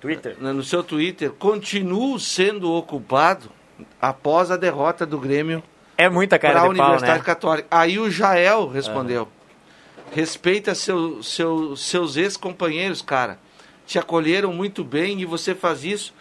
[0.00, 0.36] Twitter.
[0.40, 3.50] né, no seu Twitter, continuo sendo ocupado
[4.00, 5.62] após a derrota do Grêmio
[5.96, 7.24] É muita cara para a de pau, Universidade né?
[7.24, 7.68] Católica.
[7.70, 9.28] Aí o Jael respondeu:
[10.12, 13.38] respeita seu, seu, seus ex-companheiros, cara.
[13.86, 16.14] Te acolheram muito bem e você faz isso.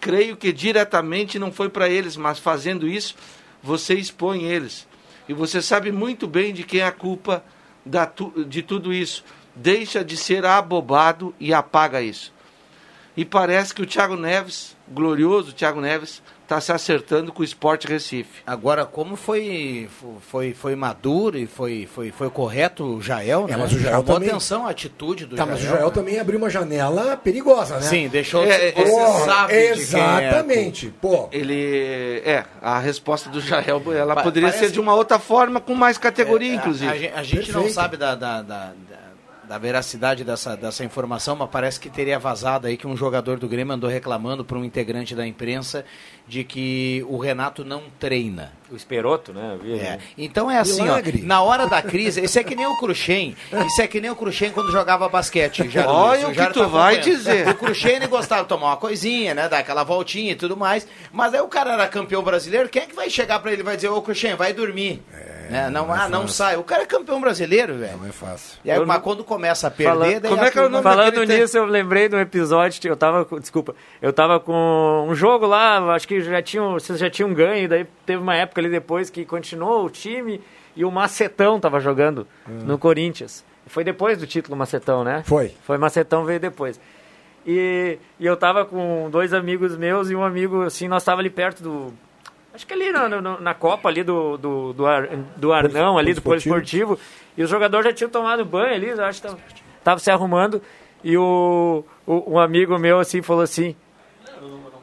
[0.00, 3.14] Creio que diretamente não foi para eles, mas fazendo isso,
[3.62, 4.86] você expõe eles.
[5.28, 7.44] E você sabe muito bem de quem é a culpa
[7.84, 8.10] da
[8.46, 9.24] de tudo isso.
[9.54, 12.32] Deixa de ser abobado e apaga isso.
[13.16, 17.86] E parece que o Thiago Neves, glorioso Thiago Neves, está se acertando com o Sport
[17.86, 18.42] Recife.
[18.46, 19.88] Agora, como foi,
[20.30, 23.56] foi, foi maduro e foi, foi, foi correto o Jael, É, né?
[23.56, 25.56] mas o Jael Chamou também- atenção a atitude do Tá, Jael.
[25.56, 25.90] mas o Joel né?
[25.92, 27.82] também abriu uma janela perigosa, né?
[27.82, 29.70] Sim, deixou É, você Porra, sabe é.
[29.72, 30.94] Exatamente.
[31.00, 32.22] Pô, Ele.
[32.24, 35.96] É, a resposta do Jael ela Pa- poderia ser de uma outra forma, com mais
[35.98, 36.90] categoria, É, a- inclusive.
[36.92, 37.74] A, gen- a gente não Perfeito.
[37.74, 39.03] sabe da, da, da, da-
[39.48, 43.46] da veracidade dessa, dessa informação, mas parece que teria vazado aí que um jogador do
[43.48, 45.84] Grêmio andou reclamando para um integrante da imprensa
[46.26, 48.52] de que o Renato não treina.
[48.70, 49.58] O Esperoto, né?
[49.62, 49.76] Vi, É.
[49.82, 49.98] né?
[50.16, 51.20] Então é assim, Milagre.
[51.22, 53.36] ó, na hora da crise, isso é que nem o Cruxem,
[53.66, 55.68] isso é que nem o Cruxem quando jogava basquete.
[55.68, 57.48] Já, Olha o já que tu tá vai dizer.
[57.48, 60.86] O Cruxem ele gostava de tomar uma coisinha, né, dar aquela voltinha e tudo mais,
[61.12, 63.64] mas aí o cara era campeão brasileiro, quem é que vai chegar pra ele e
[63.64, 65.02] vai dizer, ô Cruxem, vai dormir?
[65.50, 65.70] Né?
[65.70, 66.34] Não, não é ah, não fácil.
[66.36, 66.56] sai.
[66.56, 67.96] O cara é campeão brasileiro, velho.
[67.98, 68.58] não é fácil.
[68.64, 70.58] E aí, Eu mas não- quando começa a perder, Falando- daí Como a é que
[70.58, 74.12] era o nome Falando nisso, eu lembrei de um episódio, eu tava, com- desculpa, eu
[74.12, 78.22] tava com um jogo lá, acho que já tinham, vocês já tinham ganho, daí teve
[78.22, 80.40] uma época ali depois que continuou o time
[80.76, 83.44] e o Macetão tava jogando no Corinthians.
[83.66, 85.22] Foi depois do título Macetão, né?
[85.24, 85.54] Foi.
[85.62, 86.78] Foi Macetão, veio depois.
[87.46, 91.30] E, e eu tava com dois amigos meus e um amigo, assim, nós tava ali
[91.30, 91.94] perto do...
[92.54, 96.14] Acho que ali na, na, na Copa ali do, do, do, Ar- do Arnão, ali
[96.14, 96.98] do Poliesportivo.
[97.36, 99.28] E os jogadores já tinham tomado banho ali, eu acho que
[99.82, 100.62] tava, se arrumando.
[101.02, 103.74] E o, o, um amigo meu, assim, falou assim...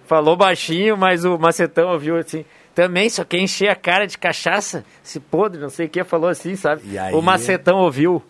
[0.05, 2.43] Falou baixinho, mas o Macetão ouviu assim...
[2.73, 6.29] Também só quer encher a cara de cachaça, se podre, não sei o que, falou
[6.29, 6.81] assim, sabe?
[7.17, 8.23] O Macetão ouviu.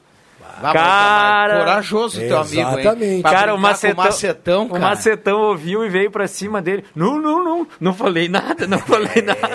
[0.74, 2.80] Cara- Corajoso teu amigo, hein?
[2.80, 3.24] Exatamente.
[3.24, 4.80] Cara, o brincar com macetão, macetão, o cara.
[4.82, 6.84] macetão ouviu e veio pra cima dele.
[6.96, 9.50] Não, não, não, não falei nada, não falei nada.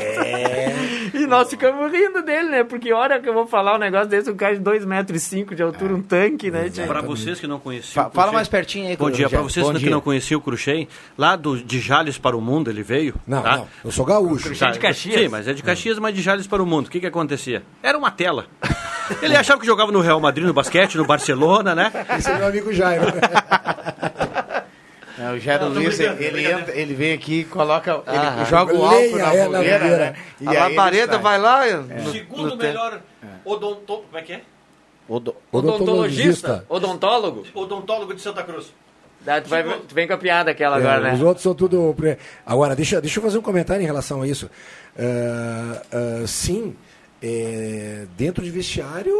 [1.26, 2.62] E nós ficamos rindo dele, né?
[2.62, 5.24] Porque hora que eu vou falar um negócio desse, um cara de 2,5 metros e
[5.24, 6.70] cinco de altura, um tanque, né?
[6.86, 8.04] Para vocês que não conheciam.
[8.04, 9.28] Fa- fala mais pertinho aí, Bom dia.
[9.28, 10.86] Para vocês que não conheciam o Cruxem,
[11.18, 13.16] lá do, de Jales para o Mundo ele veio.
[13.26, 13.56] Não, tá?
[13.56, 13.68] não.
[13.84, 14.44] Eu sou gaúcho.
[14.44, 15.20] Cruxem de Caxias.
[15.20, 16.86] Sim, mas é de Caxias, mas de Jales para o Mundo.
[16.86, 17.64] O que que acontecia?
[17.82, 18.46] Era uma tela.
[19.20, 21.90] Ele achava que jogava no Real Madrid, no basquete, no Barcelona, né?
[22.16, 23.04] Esse é meu amigo Jairo.
[25.18, 29.16] É, o Jairo Luiz, ele, entra, ele vem aqui, coloca, ele Ah, joga o álcool
[29.16, 30.14] na é, fogueira, né?
[30.40, 31.66] E a ele labareda vai lá.
[31.66, 31.76] É.
[31.76, 33.00] No, Segundo no melhor
[33.44, 33.98] odonto...
[33.98, 34.40] Como é que é?
[35.08, 36.64] Odo- Odontologista?
[36.68, 37.44] Odontólogo?
[37.54, 38.72] Odontólogo de Santa Cruz.
[39.26, 41.24] Ah, tu, vai, tu vem com a piada aquela É, agora, Os né?
[41.24, 41.96] outros são tudo.
[42.44, 44.50] Agora, deixa, deixa eu fazer um comentário em relação a isso.
[44.98, 46.76] Ah, ah, sim,
[47.22, 49.14] é, dentro de vestiário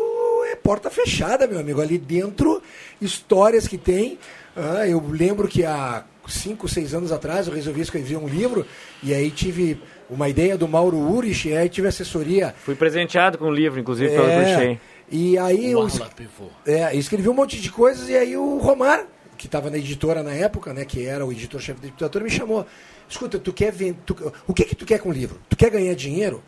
[0.51, 1.81] é porta fechada, meu amigo.
[1.81, 2.63] Ali dentro,
[3.01, 4.19] histórias que tem.
[4.57, 8.67] Ah, eu lembro que há cinco, seis anos atrás eu resolvi escrever um livro
[9.03, 12.55] e aí tive uma ideia do Mauro Urich, e aí tive assessoria.
[12.65, 14.79] Fui presenteado com um livro, inclusive, pelo É.
[15.11, 15.87] E aí eu,
[16.17, 16.49] pivô.
[16.67, 20.33] é, escrevi um monte de coisas e aí o Romar, que estava na editora na
[20.33, 22.67] época, né, que era o editor-chefe da editora, me chamou.
[23.09, 23.99] Escuta, tu quer vender.
[24.49, 25.41] o que que tu quer com o livro?
[25.49, 26.43] Tu quer ganhar dinheiro?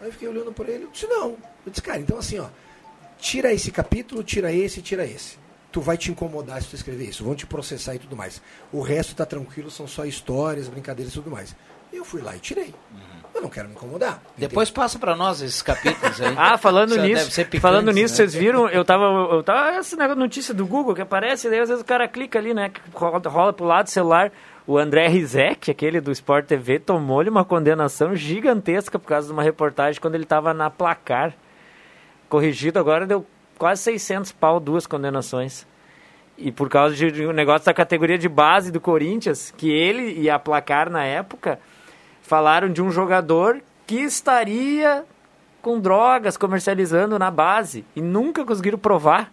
[0.00, 1.30] Aí eu fiquei olhando por ele, eu disse, não.
[1.30, 2.46] Eu disse, cara, então assim, ó,
[3.18, 5.41] tira esse capítulo, tira esse, tira esse.
[5.72, 8.40] Tu vai te incomodar se tu escrever isso, vão te processar e tudo mais.
[8.70, 11.56] O resto tá tranquilo, são só histórias, brincadeiras e tudo mais.
[11.92, 12.74] Eu fui lá e tirei.
[13.34, 14.22] Eu não quero me incomodar.
[14.36, 16.34] Depois passa pra nós esses capítulos aí.
[16.36, 18.16] Ah, falando Isso nisso, picante, falando nisso, né?
[18.16, 18.68] vocês viram?
[18.68, 21.86] Eu tava, eu tava essa negócio- notícia do Google que aparece, daí às vezes o
[21.86, 22.68] cara clica ali, né?
[22.68, 24.30] que Rola, rola pro lado do celular.
[24.66, 29.42] O André Rizek, aquele do Sport TV, tomou-lhe uma condenação gigantesca por causa de uma
[29.42, 31.34] reportagem quando ele tava na placar.
[32.28, 33.26] Corrigido agora deu
[33.62, 35.64] quase 600 pau, duas condenações.
[36.36, 40.28] E por causa de, um negócio da categoria de base do Corinthians, que ele e
[40.28, 41.60] a placar na época
[42.22, 45.04] falaram de um jogador que estaria
[45.60, 49.32] com drogas comercializando na base e nunca conseguiram provar.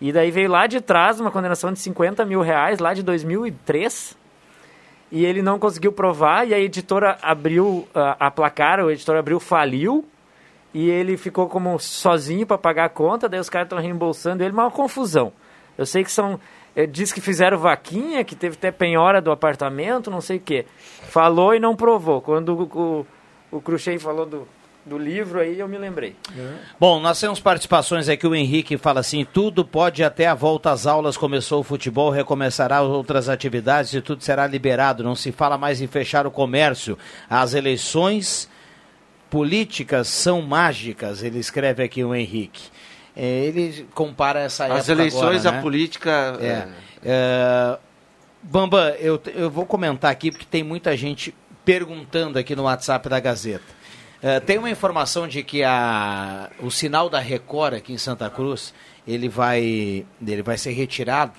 [0.00, 4.18] E daí veio lá de trás uma condenação de 50 mil reais, lá de 2003.
[5.12, 9.38] E ele não conseguiu provar, e a editora abriu, a, a placar, o editor abriu,
[9.38, 10.04] faliu.
[10.78, 14.50] E ele ficou como sozinho para pagar a conta, daí os caras estão reembolsando ele,
[14.50, 15.32] é uma confusão.
[15.78, 16.38] Eu sei que são.
[16.76, 20.66] eh, Diz que fizeram vaquinha, que teve até penhora do apartamento, não sei o quê.
[21.08, 22.20] Falou e não provou.
[22.20, 23.06] Quando o, o,
[23.56, 24.46] o Cruxem falou do,
[24.84, 26.14] do livro aí, eu me lembrei.
[26.78, 28.26] Bom, nós temos participações aqui.
[28.26, 31.16] O Henrique fala assim: tudo pode até a volta às aulas.
[31.16, 35.02] Começou o futebol, recomeçará outras atividades e tudo será liberado.
[35.02, 36.98] Não se fala mais em fechar o comércio.
[37.30, 38.46] As eleições
[39.30, 41.22] políticas são mágicas.
[41.22, 42.70] Ele escreve aqui o Henrique.
[43.14, 45.58] É, ele compara essa época As eleições, agora, né?
[45.58, 46.38] a política.
[46.40, 46.68] É.
[47.02, 47.78] É,
[48.42, 53.18] Bamba, eu, eu vou comentar aqui porque tem muita gente perguntando aqui no WhatsApp da
[53.18, 53.76] Gazeta.
[54.22, 58.72] É, tem uma informação de que a, o sinal da Record aqui em Santa Cruz
[59.06, 61.34] ele vai, ele vai ser retirado.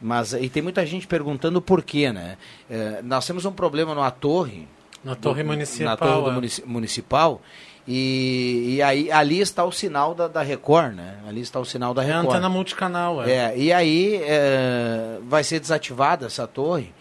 [0.00, 2.36] Mas e tem muita gente perguntando por quê, né?
[2.68, 4.66] É, nós temos um problema numa torre
[5.04, 6.32] Na torre do- municipal, Na torre é.
[6.34, 7.40] munici- municipal.
[7.88, 11.16] E, e aí ali está o sinal da, da Record, né?
[11.26, 12.26] Ali está o sinal da É Record.
[12.28, 13.30] antena multicanal, é.
[13.32, 16.92] É, e aí é, vai ser desativada essa torre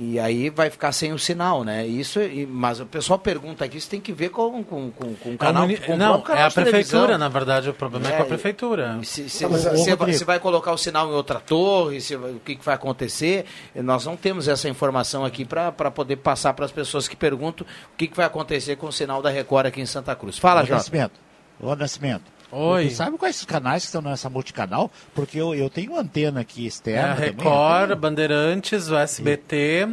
[0.00, 1.84] e aí vai ficar sem o sinal, né?
[1.84, 5.30] Isso, e- mas o pessoal pergunta aqui, isso tem que ver com, com, com, com
[5.30, 5.66] o É canal.
[5.84, 8.28] com o não, canal é a prefeitura, na verdade, o problema é, com a É,
[8.28, 9.00] prefeitura.
[9.02, 12.14] Se, se, Tá, mas, se- se vai, vai colocar o sinal em outra torre, se
[12.14, 13.44] o que, que vai acontecer,
[13.74, 17.96] nós não temos essa informação aqui para poder passar para as pessoas que perguntam o
[17.96, 20.38] que, que vai acontecer com o sinal da Record aqui em Santa Cruz.
[20.38, 20.74] Fala, Jota.
[20.74, 21.12] Nascimento.
[21.60, 22.37] Ô, Nascimento.
[22.50, 22.88] Oi.
[22.88, 24.90] Tu sabe quais os canais que estão nessa multicanal?
[25.14, 27.12] Porque eu, eu tenho antena aqui É externa.
[27.12, 29.88] a também, Record, eu Bandeirantes, o SBT.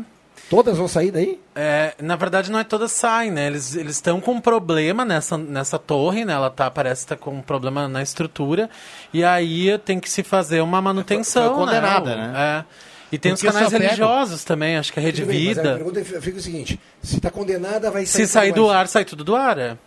[0.50, 1.40] Todas vão sair daí?
[1.56, 3.48] É, na verdade, não é todas saem, né?
[3.48, 6.34] Eles estão com um problema nessa, nessa torre, né?
[6.34, 8.70] Ela tá, parece estar com um problema na estrutura.
[9.12, 11.56] E aí tem que se fazer uma manutenção.
[11.56, 12.28] foi condenada, né?
[12.28, 12.64] né?
[12.72, 12.96] É.
[13.12, 15.72] E tem Porque os canais religiosos também, acho que a Rede Tudo bem, mas Vida.
[15.72, 18.28] a pergunta fica o seguinte: se está condenada, vai sair.
[18.28, 18.78] Se sair do mais.
[18.78, 19.58] ar, sai tudo do ar.
[19.58, 19.78] é.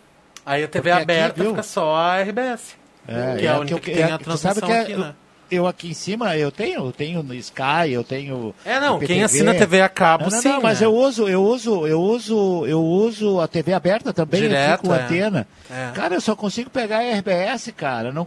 [0.49, 1.51] Aí a TV Porque aqui, aberta viu?
[1.51, 2.75] fica só a RBS.
[3.07, 4.79] É, que é, a é única que que, eu- tem é- a transmissão que é-
[4.81, 5.13] aqui, né?
[5.51, 8.53] Eu aqui em cima, eu tenho, eu tenho no Sky, eu tenho.
[8.63, 9.13] É, não, IPTV.
[9.13, 10.85] quem assina TV a cabo, não, não, sim, Não, mas né?
[10.85, 14.93] eu uso, eu uso, eu uso, eu uso a TV aberta também Direto, aqui com
[14.93, 15.01] é.
[15.01, 15.47] antena.
[15.71, 15.91] É.
[15.93, 18.11] Cara, eu só consigo pegar a RBS, cara.
[18.11, 18.25] Não,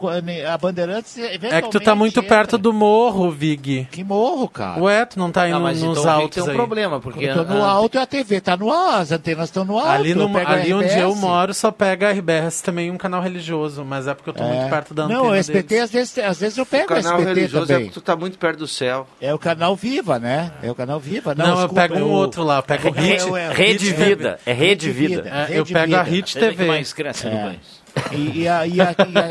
[0.49, 2.29] a Bandeirantes É que tu tá muito entra.
[2.37, 3.89] perto do morro, Vig.
[3.91, 4.81] Que morro, cara.
[4.81, 6.57] Ué, tu não tá indo Não, mas nos então o Vig altos tem um aí.
[6.57, 9.65] problema, porque Eu tô no alto e a TV tá no alto, as antenas estão
[9.65, 9.89] no alto.
[9.91, 13.85] Ali, eu no, ali onde eu moro só pega a RBS também um canal religioso,
[13.85, 14.69] mas é porque eu tô muito É.
[14.69, 15.85] perto da antena Não, o SBT deles.
[15.85, 17.85] às vezes, às vezes eu pego o canal SBT religioso é também.
[17.89, 19.07] porque tu tá muito perto do céu.
[19.21, 20.53] É o canal Viva, né?
[20.63, 21.35] É o canal Viva.
[21.35, 23.21] Não, eu desculpa, pego um outro lá, eu pego o Hit.
[23.21, 24.51] é o- Rede Hit Vida, TV.
[24.51, 25.47] é Rede Vida.
[25.49, 26.03] É, eu pego a.
[26.03, 26.65] Hit TV.
[26.67, 27.43] mais cresce no É.
[27.45, 27.83] país.
[28.13, 28.81] E, e, a- e e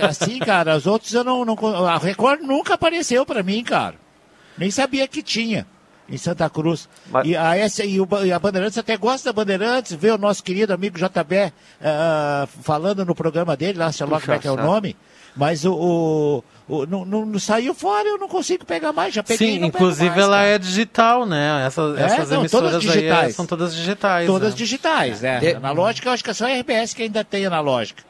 [0.05, 1.55] assim, cara, os outros eu não, não.
[1.87, 3.95] A Record nunca apareceu pra mim, cara.
[4.57, 5.65] Nem sabia que tinha
[6.07, 6.87] em Santa Cruz.
[7.23, 10.43] E, a, essa, e, o e a Bandeirantes até gosta da Bandeirantes, vê o nosso
[10.43, 11.51] querido amigo JB
[11.81, 14.95] ah, falando no programa dele, lá, sei lá Puxa como é que é o nome.
[15.35, 15.73] Mas o.
[15.73, 19.13] o, o- não, não- não saiu fora, eu não consigo pegar mais.
[19.13, 20.47] Já peguei Sim, não pego inclusive mais, ela cara.
[20.49, 21.63] é digital, né?
[21.65, 23.35] Essa- É, essas não, emissoras todas aí é- digitais.
[23.35, 24.27] são todas digitais.
[24.27, 24.55] Todas né?
[24.57, 25.39] digitais, né?
[25.39, 28.03] De- Analógica, eu acho que é só a RBS que ainda tem analógica.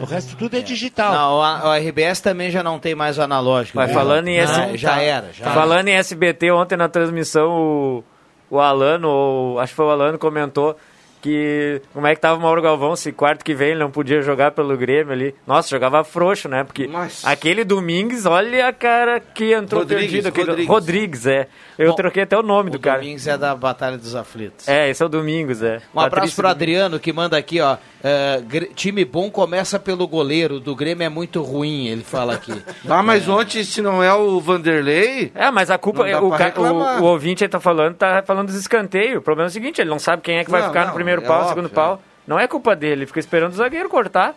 [0.00, 1.12] O resto tudo é digital.
[1.12, 3.76] Não, a, a RBS também já não tem mais o analógico.
[3.76, 5.02] Mas falando em Ah, S- já tá.
[5.02, 8.04] era, já Falando em SBT, ontem na transmissão, o,
[8.48, 10.76] o Alano, ou acho que foi o Alano, comentou
[11.20, 14.22] que como é que tava o Mauro Galvão, se quarto que vem ele não podia
[14.22, 15.34] jogar pelo Grêmio ali.
[15.46, 16.64] Nossa, jogava frouxo, né?
[16.64, 16.88] Porque
[17.24, 20.28] aquele Domingues, olha a cara que entrou Rodrigues, perdido.
[20.28, 20.46] Aquele...
[20.48, 20.68] Rodrigues.
[20.68, 21.48] Rodrigues, é.
[21.78, 22.98] Eu Bom, troquei até o nome do O cara.
[22.98, 24.66] Domingos é da Batalha dos Aflitos.
[24.68, 25.76] É, esse é o Domingos, é.
[25.94, 27.76] Um abraço Patrício pro Adriano que manda aqui, ó.
[28.02, 32.52] é, Gr- time bom começa pelo goleiro, do Grêmio é muito ruim, ele fala aqui.
[32.88, 35.30] Ah, mas ontem, se não é o Vanderlei.
[35.34, 38.56] É, mas a culpa, dá o, o, o ouvinte aí tá falando, tá falando dos
[38.56, 39.18] escanteios.
[39.18, 40.88] O problema é o seguinte, ele não sabe quem é que vai Não, ficar não,
[40.88, 42.02] no primeiro é pau, óbvio, segundo pau.
[42.26, 44.34] Não é culpa dele, ele fica esperando o zagueiro cortar.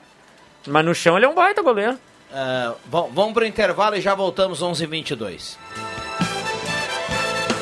[0.68, 1.98] Mas no chão ele é um baita goleiro.
[2.34, 5.58] É, vam- vamos pro intervalo e já voltamos 11h22.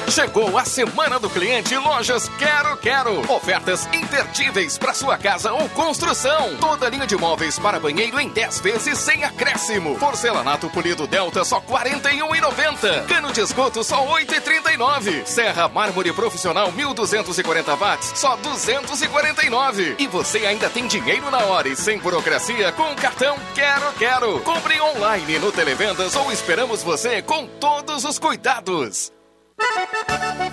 [0.09, 3.31] Chegou a semana do cliente Lojas Quero Quero.
[3.31, 6.57] Ofertas imperdíveis para sua casa ou construção.
[6.59, 9.99] Toda linha de móveis para banheiro em 10 vezes sem acréscimo.
[9.99, 13.05] Porcelanato polido Delta só R$ 41,90.
[13.05, 15.25] Cano de esgoto só R$ 8,39.
[15.25, 19.95] Serra mármore profissional 1240 watts só R$ 249.
[19.99, 24.39] E você ainda tem dinheiro na hora e sem burocracia com o cartão Quero Quero.
[24.39, 29.18] Compre online no Televendas ou esperamos você com todos os cuidados.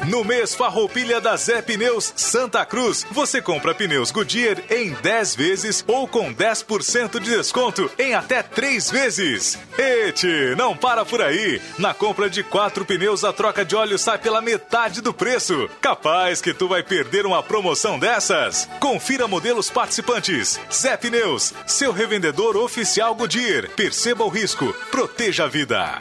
[0.08, 5.84] No mês Farroupilha da Zé Pneus Santa Cruz, você compra pneus Goodyear em 10 vezes
[5.86, 9.58] ou com 10% de desconto em até 3 vezes.
[9.76, 11.60] Ete, não para por aí.
[11.76, 15.68] Na compra de 4 pneus, a troca de óleo sai pela metade do preço.
[15.80, 18.68] Capaz que tu vai perder uma promoção dessas?
[18.78, 20.60] Confira modelos participantes.
[20.72, 23.68] Zé Pneus, seu revendedor oficial Goodyear.
[23.70, 26.00] Perceba o risco, proteja a vida.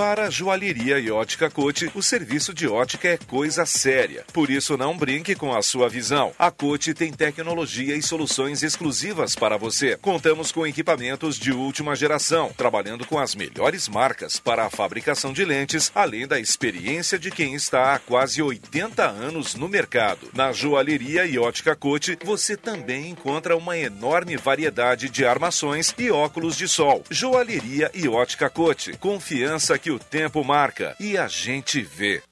[0.00, 4.24] Para a joalheria e ótica Cote, o serviço de ótica é coisa séria.
[4.32, 6.32] Por isso, não brinque com a sua visão.
[6.38, 9.98] A Cote tem tecnologia e soluções exclusivas para você.
[9.98, 15.44] Contamos com equipamentos de última geração, trabalhando com as melhores marcas para a fabricação de
[15.44, 20.30] lentes, além da experiência de quem está há quase 80 anos no mercado.
[20.32, 26.56] Na joalheria e ótica Cote, você também encontra uma enorme variedade de armações e óculos
[26.56, 27.04] de sol.
[27.10, 28.94] Joalheria e ótica Cote.
[28.96, 32.22] Confiança que o tempo marca e a gente vê.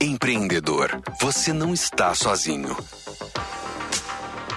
[0.00, 2.76] Empreendedor, você não está sozinho.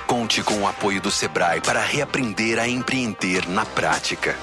[0.07, 4.35] Conte com o apoio do Sebrae para reaprender a empreender na prática.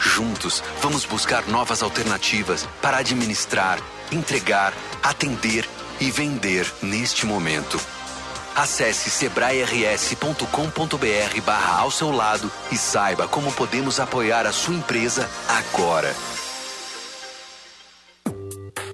[0.00, 3.78] Juntos, vamos buscar novas alternativas para administrar,
[4.10, 4.72] entregar,
[5.02, 5.68] atender
[6.00, 7.78] e vender neste momento.
[8.54, 16.14] Acesse sebrae-rs.com.br barra ao seu lado e saiba como podemos apoiar a sua empresa agora.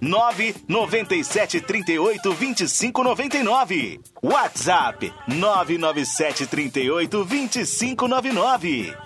[0.00, 4.00] 997 38 25 99.
[4.22, 8.96] WhatsApp 997 38 25 99.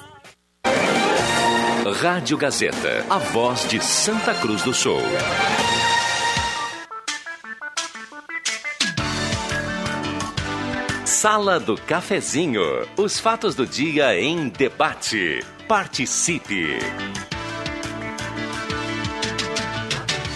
[2.00, 5.00] Rádio Gazeta, a voz de Santa Cruz do Sul.
[11.04, 12.62] Sala do Cafezinho.
[12.96, 15.42] Os fatos do dia em debate.
[15.66, 16.78] Participe.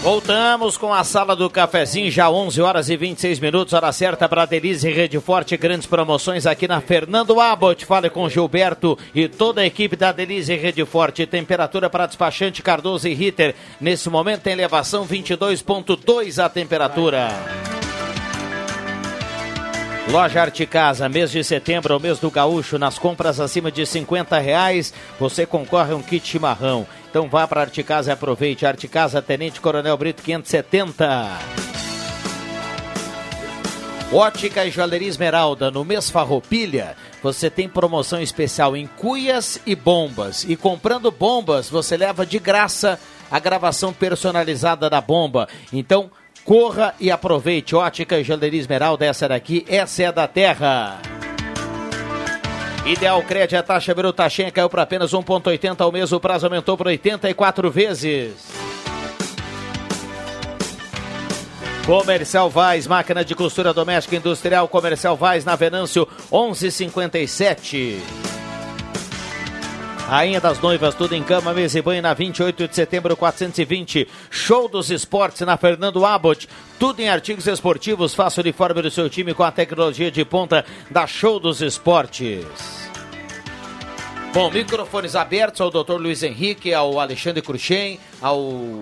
[0.03, 4.45] Voltamos com a sala do cafezinho, já 11 horas e 26 minutos, hora certa para
[4.45, 7.85] Denise Rede Forte, grandes promoções aqui na Fernando Abbott.
[7.85, 11.25] Fale com Gilberto e toda a equipe da Denise Rede Forte.
[11.25, 13.55] Temperatura para despachante Cardoso e Ritter.
[13.79, 17.29] Nesse momento tem elevação 22.2 a temperatura.
[20.11, 24.37] Loja Arte Casa, mês de setembro, o mês do gaúcho, nas compras acima de 50
[24.37, 26.85] reais, você concorre a um kit chimarrão.
[27.13, 28.65] Então vá para Arte Casa e aproveite.
[28.65, 31.37] Arte Casa, Tenente Coronel Brito 570.
[34.11, 40.43] Ótica e Joalheria Esmeralda, no mês Farroupilha, você tem promoção especial em cuias e bombas.
[40.43, 42.99] E comprando bombas, você leva de graça
[43.29, 45.47] a gravação personalizada da bomba.
[45.71, 46.09] Então,
[46.43, 47.75] corra e aproveite.
[47.75, 50.99] Ótica e Joalheria Esmeralda, essa daqui, essa é da terra.
[52.85, 56.87] Ideal Crédito, a taxa taxinha, caiu para apenas 1,80 ao mês, o prazo aumentou por
[56.87, 58.33] 84 vezes.
[61.85, 68.01] Comercial Vaz, máquina de costura doméstica industrial Comercial Vaz, na Venâncio 1157.
[70.07, 74.07] Rainha das Noivas, tudo em cama, mesa e banho na 28 de setembro 420.
[74.29, 76.47] Show dos Esportes na Fernando Abbott.
[76.77, 78.13] Tudo em artigos esportivos.
[78.13, 82.45] Faça o uniforme do seu time com a tecnologia de ponta da Show dos Esportes.
[84.33, 85.93] Bom, microfones abertos ao Dr.
[85.93, 88.81] Luiz Henrique, ao Alexandre Cruxem, ao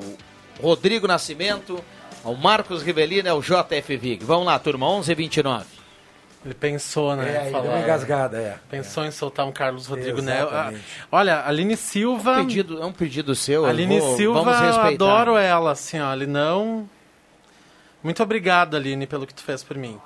[0.61, 1.83] Rodrigo Nascimento,
[2.23, 4.25] ao Marcos Rivelino e ao JF Vig.
[4.25, 5.80] Vamos lá, turma, 11 h 29
[6.43, 7.35] Ele pensou, né?
[7.35, 8.57] É, aí deu uma engasgada, é.
[8.69, 10.41] Pensou em soltar um Carlos Rodrigo Né?
[10.41, 10.83] Exatamente.
[11.11, 12.37] Olha, Aline Silva.
[12.37, 13.63] É um pedido, é um pedido seu.
[13.63, 16.11] eu Aline vou- Silva, vamos eu adoro ela, assim, ó.
[16.13, 16.89] Ele não.
[18.03, 19.99] Muito obrigado, Aline, pelo que tu fez por mim.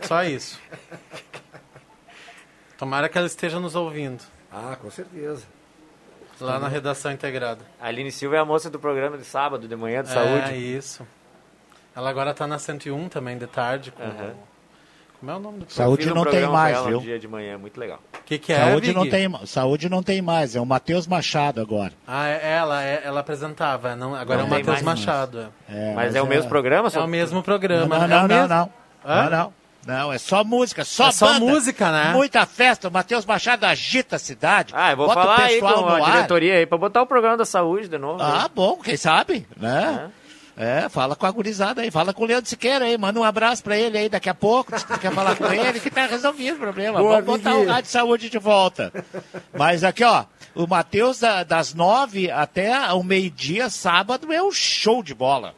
[0.00, 0.58] Só isso.
[2.76, 4.22] Tomara que ela esteja nos ouvindo.
[4.52, 5.44] Ah, com certeza.
[6.40, 7.60] Lá na redação integrada.
[7.80, 10.54] A Aline Silva é a moça do programa de sábado, de manhã, de É, saúde.
[10.56, 11.06] isso.
[11.94, 13.90] Ela agora tá na 101 também, de tarde.
[13.90, 14.02] Com...
[14.02, 14.34] Aham.
[15.20, 16.98] Como é o nome do Saúde um não tem mais, ela viu?
[16.98, 17.98] No dia de manhã, muito legal.
[18.14, 21.60] O que, que é, saúde, não tem, saúde não tem mais, é o Matheus Machado
[21.60, 21.92] agora.
[22.06, 23.96] Ah, é ela, é- ela apresentava.
[23.96, 24.82] Não, agora Não é o Matheus.
[24.82, 25.52] Machado.
[25.68, 26.88] É, Mas é o mesmo programa?
[26.94, 27.98] É o mesmo programa.
[27.98, 28.48] Não, é não, o não, mesmo...
[28.48, 28.72] não.
[29.04, 29.58] Não, não.
[29.86, 31.40] Não, é só música, só É só banda.
[31.40, 32.12] música, né?
[32.12, 32.88] Muita festa.
[32.88, 34.74] O Matheus Machado agita a cidade.
[34.76, 37.06] Ah, eu vou Bota o falar aí pessoal com a diretoria aí pra botar o
[37.06, 38.22] programa da saúde de novo.
[38.22, 38.48] Ah, né?
[38.54, 40.10] bom, quem sabe, né?
[40.14, 40.27] É.
[40.90, 43.76] fala com a gurizada aí, fala com o Leandro Siqueira aí, manda um abraço pra
[43.76, 46.58] ele aí daqui a pouco, que tu quer falar com ele, que tá resolvido o
[46.58, 46.98] problema.
[46.98, 48.92] Boa, Vamos botar o rádio de saúde de volta.
[49.56, 55.02] Mas aqui, ó, o Matheus da- das nove até o meio-dia, sábado, é um show
[55.02, 55.54] de bola.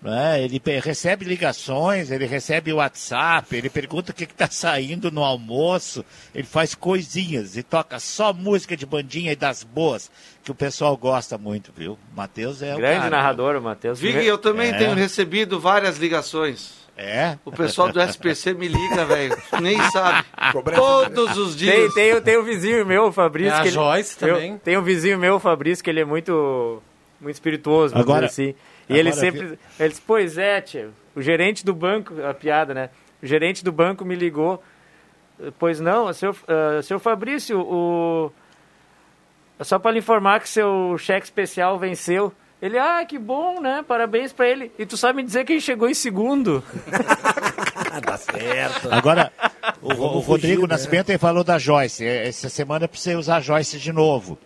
[0.00, 0.42] Né?
[0.42, 6.46] Ele recebe ligações, ele recebe WhatsApp, ele pergunta o que está saindo no almoço, ele
[6.46, 10.10] faz coisinhas e toca só música de bandinha e das boas,
[10.44, 11.98] que o pessoal gosta muito, viu?
[12.16, 13.98] Matheus é o Grande cara, narrador, o Matheus.
[13.98, 14.78] Vig, eu também É.
[14.78, 16.78] tenho recebido várias ligações.
[17.00, 17.38] É?
[17.44, 19.36] O pessoal do SPC me liga, velho.
[19.62, 20.26] Nem sabe.
[20.74, 21.94] Todos os dias.
[21.94, 23.52] Tem, tem, tem um vizinho meu, o Fabrício.
[23.54, 24.58] É a que ele- Joyce eu- também.
[24.58, 26.82] tem um vizinho meu, o Fabrício, que ele é muito,
[27.20, 28.52] muito espirituoso, Agora- assim.
[28.88, 29.58] E ele sempre.
[29.78, 32.90] Ele disse, pois é, tia, o gerente do banco, a piada, né?
[33.22, 34.62] O gerente do banco me ligou.
[35.58, 38.32] Pois não, seu, ah, seu Fabrício, o.
[39.60, 42.32] Só para lhe informar que seu cheque especial venceu.
[42.60, 43.84] Ele, ah, que bom, né?
[43.86, 44.72] Parabéns para ele.
[44.78, 46.62] E tu sabe me dizer quem chegou em segundo?
[48.04, 48.92] Tá certo.
[48.92, 49.32] Agora,
[49.82, 50.74] o, Vamos o Rodrigo fugir, né?
[50.74, 52.04] Nascimento ele falou da Joyce.
[52.04, 54.38] É, Essa semana é pra você usar a Joyce de novo.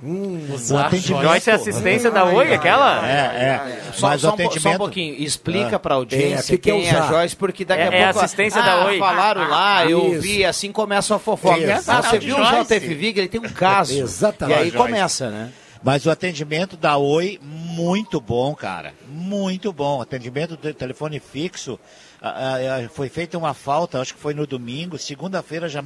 [0.00, 3.04] Hum, O atendimento- Joyce é assistência da Oi, aquela?
[3.04, 3.92] É, é.
[3.92, 5.78] Só, Mas só o um, só um pouquinho, explica Ah.
[5.80, 7.06] pra audiência É, que é quem é a?
[7.08, 8.20] Joyce, porque daqui É- a é pouco...
[8.24, 8.98] assistência ah, da Oi.
[9.00, 10.20] falaram lá, eu Isso.
[10.22, 11.82] vi, assim começa a fofoca.
[11.88, 12.44] Ah, você viu o.
[12.64, 13.92] JF Vig, ele tem um caso.
[13.98, 14.56] Exatamente.
[14.56, 15.50] E aí começa, né?
[15.82, 18.94] Mas o atendimento da Oi, muito bom, cara.
[19.08, 20.00] Muito bom.
[20.00, 21.78] Atendimento do telefone fixo.
[22.22, 24.96] ah, ah, foi feita uma falta, acho que foi no domingo.
[24.98, 25.82] Segunda-feira já,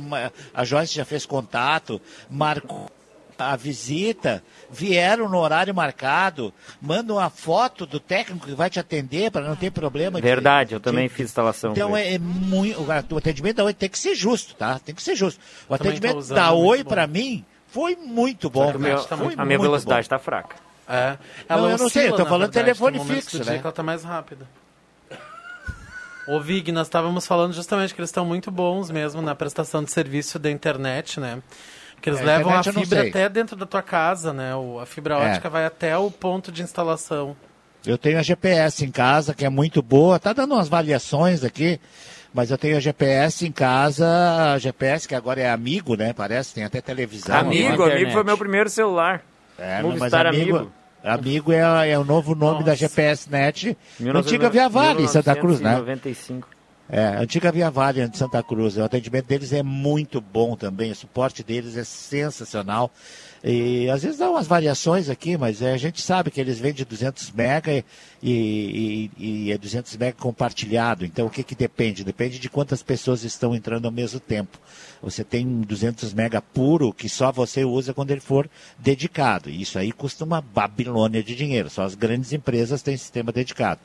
[0.55, 2.01] a Joyce já fez contato,
[2.31, 2.91] marcou
[3.51, 9.31] a visita, vieram no horário marcado, mandam uma foto do técnico que vai te atender
[9.31, 10.21] para não ter problema.
[10.21, 11.73] de- Verdade, eu de- também fiz instalação.
[11.73, 12.81] Então é, é muito.
[13.13, 14.79] O atendimento da Oi tem que ser justo, tá?
[14.79, 15.41] Tem que ser justo.
[15.69, 18.73] O Também atendimento da Oi, para mim, foi muito bom.
[18.79, 18.99] Meu-.
[18.99, 20.57] Foi a minha velocidade está fraca.
[20.89, 21.17] É.
[21.49, 23.59] Não, eu não sei, eu tô na falando verdade, telefone fixo, dia né?
[23.59, 24.47] que ela tá mais rápida.
[26.27, 29.91] Ô Vig, nós estávamos falando justamente que eles estão muito bons mesmo na prestação de
[29.91, 31.43] serviço da internet, né?
[32.03, 34.55] Que eles É, levam a fibra até dentro da tua casa, né?
[34.57, 35.31] O, a fibra É.
[35.31, 37.37] ótica vai até o ponto de instalação.
[37.87, 40.19] Eu tenho a GPS em casa, que é muito boa.
[40.19, 41.81] Tá dando umas variações aqui,
[42.35, 44.07] mas eu tenho a GPS em casa,
[44.55, 46.13] a GPS que agora é amigo, né?
[46.13, 47.37] Parece, tem até televisão.
[47.37, 47.95] Amigo, agora.
[47.95, 49.23] amigo foi meu primeiro celular.
[49.59, 50.73] É, mas amigo, Amigo.
[51.05, 53.77] amigo é, é o novo nome da GPS Net.
[54.15, 55.71] Antiga Via Vale, em Santa Cruz, né?
[55.71, 56.49] 1995.
[56.95, 58.77] É, antiga Via Vale de Santa Cruz.
[58.77, 62.91] O atendimento deles é muito bom também, o suporte deles é sensacional.
[63.43, 66.85] E às vezes dá umas variações aqui, mas é, a gente sabe que eles vendem
[66.85, 67.83] 200 mega e,
[68.23, 71.03] e, e- é 200 mega compartilhado.
[71.07, 72.05] Então o que, que depende?
[72.05, 74.59] Depende de quantas pessoas estão entrando ao mesmo tempo.
[75.01, 79.49] Você tem um 200 mega puro que só você usa quando ele for dedicado.
[79.49, 81.71] Isso aí custa uma babilônia de dinheiro.
[81.71, 83.81] Só as grandes empresas têm sistema dedicado.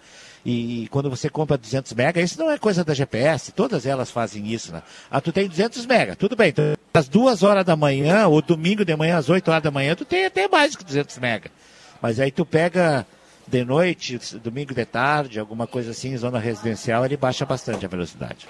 [0.49, 4.47] E quando você compra 200 mega, isso não é coisa da GPS, todas elas fazem
[4.47, 4.81] isso, né?
[5.11, 6.47] Ah, tu tem 200 mega, tudo bem.
[6.47, 9.93] Então, às duas horas da manhã, ou domingo de manhã, às 8 horas da manhã,
[9.93, 11.51] tu tem até mais que 200 mega.
[12.01, 13.05] Mas aí tu pega
[13.45, 18.47] de noite, domingo de tarde, alguma coisa assim, zona residencial, ele baixa bastante a velocidade.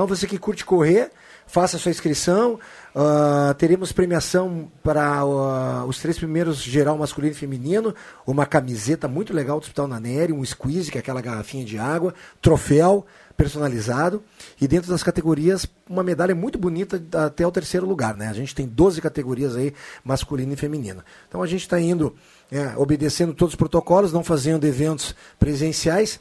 [0.00, 1.10] Então você que curte correr,
[1.46, 2.58] faça sua inscrição.
[2.94, 7.94] Ah, teremos premiação para ah, os três primeiros geral masculino e feminino,
[8.26, 12.14] uma camiseta muito legal do Hospital Naneri, um squeeze, que é aquela garrafinha de água,
[12.40, 13.04] troféu
[13.36, 14.22] personalizado
[14.58, 18.28] e dentro das categorias uma medalha muito bonita até o terceiro lugar, né?
[18.28, 21.04] A gente tem 12 categorias aí masculina e feminina.
[21.28, 22.16] Então a gente está indo
[22.50, 26.18] é, obedecendo todos os protocolos, não fazendo eventos presenciais.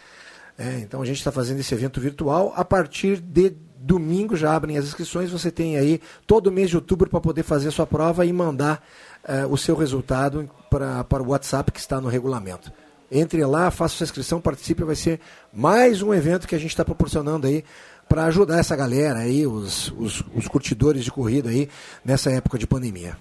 [0.57, 4.77] É, então a gente está fazendo esse evento virtual a partir de domingo já abrem
[4.77, 5.31] as inscrições.
[5.31, 8.83] Você tem aí todo mês de outubro para poder fazer a sua prova e mandar
[9.23, 12.71] eh, o seu resultado para o WhatsApp que está no regulamento.
[13.11, 15.19] Entre lá, faça sua inscrição, participe, vai ser
[15.51, 17.63] mais um evento que a gente está proporcionando aí
[18.07, 21.69] para ajudar essa galera aí, os, os, os curtidores de corrida aí,
[22.03, 23.17] nessa época de pandemia.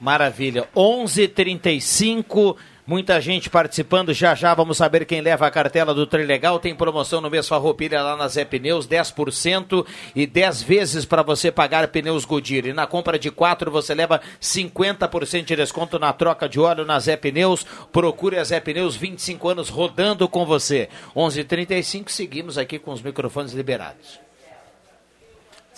[0.00, 0.68] Maravilha.
[0.74, 2.56] 11:35
[2.88, 6.58] Muita gente participando, já já vamos saber quem leva a cartela do Trilegal.
[6.58, 9.84] Tem promoção no mês Farroupilha lá na Zé Pneus, 10%
[10.16, 12.64] e 10 vezes para você pagar pneus Goodyear.
[12.64, 16.98] E na compra de 4 você leva 50% de desconto na troca de óleo na
[16.98, 17.62] Zé Pneus.
[17.92, 20.88] Procure a Zé Pneus, 25 anos rodando com você.
[21.14, 24.27] 11:35 seguimos aqui com os microfones liberados.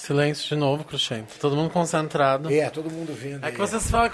[0.01, 1.25] Silêncio de novo, Cruxem.
[1.39, 2.51] Todo mundo concentrado.
[2.51, 3.45] É, todo mundo vendo.
[3.45, 4.11] É que vocês falam,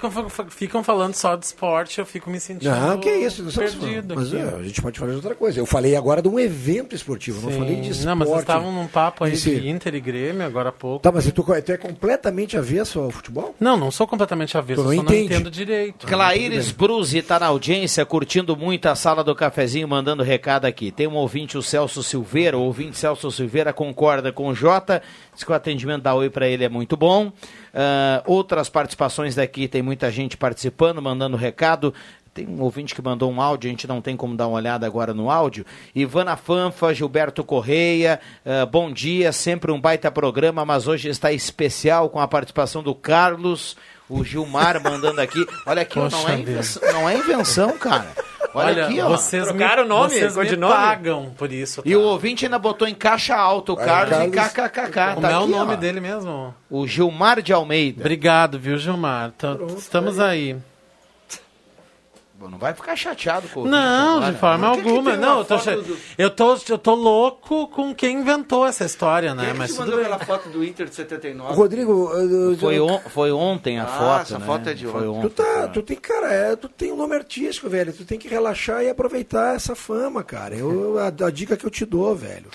[0.49, 4.13] ficam falando só de esporte, eu fico me sentindo Não, que isso, não estamos perdido.
[4.13, 5.61] Mas é, a gente pode falar de outra coisa.
[5.61, 7.59] Eu falei agora de um evento esportivo, não Sim.
[7.59, 8.05] falei de esporte.
[8.05, 9.61] Não, mas vocês estavam num papo aí em si.
[9.61, 11.01] de Inter e Grêmio agora há pouco.
[11.01, 13.55] Tá, mas tu, tu é completamente avesso ao futebol?
[13.57, 15.29] Não, não sou completamente avesso, não só entende.
[15.29, 16.05] não entendo direito.
[16.05, 20.91] Claires Bruzi está na audiência, curtindo muito a sala do cafezinho, mandando recado aqui.
[20.91, 25.01] Tem um ouvinte, o Celso Silveira, o ouvinte Celso Silveira concorda com o Jota,
[25.33, 27.31] diz que o atendimento da Oi para ele é muito bom.
[27.73, 31.93] Ah, outras participações daqui, tem muita gente participando, mandando recado.
[32.37, 34.85] Tem um ouvinte que mandou um áudio, a gente não tem como dar uma olhada
[34.85, 35.65] agora no áudio.
[35.95, 42.11] Ivana Fanfa, Gilberto Correia, ah, bom dia, sempre um baita programa, mas hoje está especial
[42.11, 43.75] com a participação do Carlos,
[44.07, 45.43] o Gilmar mandando aqui.
[45.65, 48.11] Olha aqui, não, é invenção, não é invenção, cara.
[48.53, 49.09] Olha, aqui, ó.
[49.09, 51.81] vocês Trocaram me, o nome, vocês me pagam por isso.
[51.83, 55.15] E o ouvinte ainda botou em caixa alta o Carlos, e KKKK.
[55.15, 55.75] Como tá é o nome ó.
[55.75, 56.53] dele mesmo?
[56.69, 58.01] O Gilmar de Almeida.
[58.01, 59.31] Obrigado, viu, Gilmar?
[59.31, 60.53] Tá- estamos aí.
[60.53, 60.61] Bom,
[62.39, 64.31] Não vai ficar chateado com o Não, agora.
[64.31, 65.11] de forma Por que que alguma.
[65.11, 69.33] tem Não, eu tô, do- eu, tô, eu tô louco com quem inventou essa história,
[69.33, 69.41] né?
[69.41, 71.55] Quem é que Mas te tudo mandou aquela foto do Inter de 79?
[71.55, 74.45] Rodrigo, eu- Foi, on- foi ontem a Ah, foto, essa né?
[74.45, 75.29] foto é de Foi ontem.
[75.29, 77.91] Tu, tá, tu tem, cara, é, tu tem um nome artístico, velho.
[77.91, 80.55] Tu tem que relaxar e aproveitar essa fama, cara.
[80.55, 82.45] Eu, a, a dica que eu te dou, velho.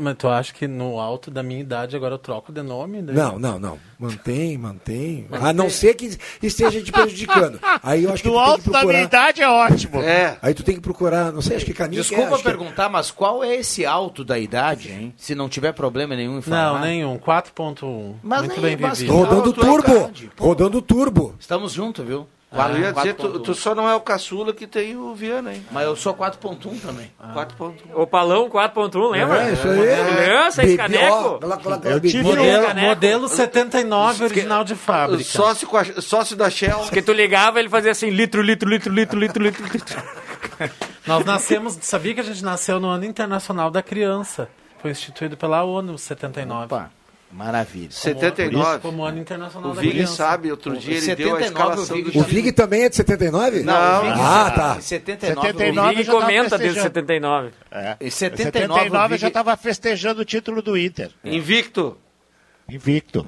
[0.00, 3.02] Mas tu acha que no alto da minha idade agora eu troco de nome?
[3.02, 3.78] Daí- Não, não, não.
[3.98, 5.26] Mantém, mantém.
[5.30, 7.58] A não ser que esteja te prejudicando.
[7.82, 8.86] Aí eu acho que Do que alto da procurar.
[8.86, 10.02] minha idade é ótimo.
[10.02, 10.36] É.
[10.42, 12.02] Aí tu tem que procurar, não sei, acho que caninha.
[12.02, 15.14] Desculpa acho que- perguntar, mas qual é esse alto da idade, hein?
[15.16, 16.74] Se não tiver problema nenhum em falar.
[16.74, 17.18] Não, nenhum.
[17.18, 18.16] 4.1.
[18.22, 19.12] Mas Muito nem bem vivido.
[19.12, 20.00] Rodando tu é turbo.
[20.00, 21.34] card, Rodando turbo.
[21.38, 22.26] Estamos juntos, viu?
[22.58, 25.64] Ah, Quatro dizer, tu, tu só não é o caçula que tem o Viana, hein?
[25.70, 27.10] Mas eu sou 4.1 também.
[27.34, 27.72] 4.1.
[27.94, 29.42] O Palão 4.1, lembra?
[29.42, 29.78] É, isso aí.
[30.48, 31.40] Esse Bebê, caneco?
[31.84, 32.22] Eu tive.
[32.22, 35.24] Modelo, modelo 79, original de fábrica.
[35.24, 36.78] Sócio, com a- sócio da Shell.
[36.80, 40.02] Porque tu ligava, ele fazia assim, litro, litro, litro, litro, litro, litro, litro.
[41.06, 44.48] Nós nascemos, sabia que a gente nasceu no Ano Internacional da Criança.
[44.80, 46.64] Foi instituído pela ONU, 79.
[46.64, 46.90] Opa,
[47.36, 47.90] maravilha.
[47.90, 48.78] 79.
[48.80, 50.14] Como Ano Internacional O da Vig Criança.
[50.14, 52.88] sabe, outro dia ele 79 deu a escalação o do Vig O Vig também é
[52.88, 53.62] de 79?
[53.62, 54.76] Não, o Vig Ah, tá.
[54.78, 55.46] em 79.
[55.48, 56.82] 79 O Vig já tava comenta desde festejando.
[56.82, 57.50] 79.
[57.70, 57.96] É.
[58.00, 61.10] Em Em 79, 79 o já Vig- estava festejando o título do Inter.
[61.24, 61.96] Invicto.
[62.68, 63.26] Invicto.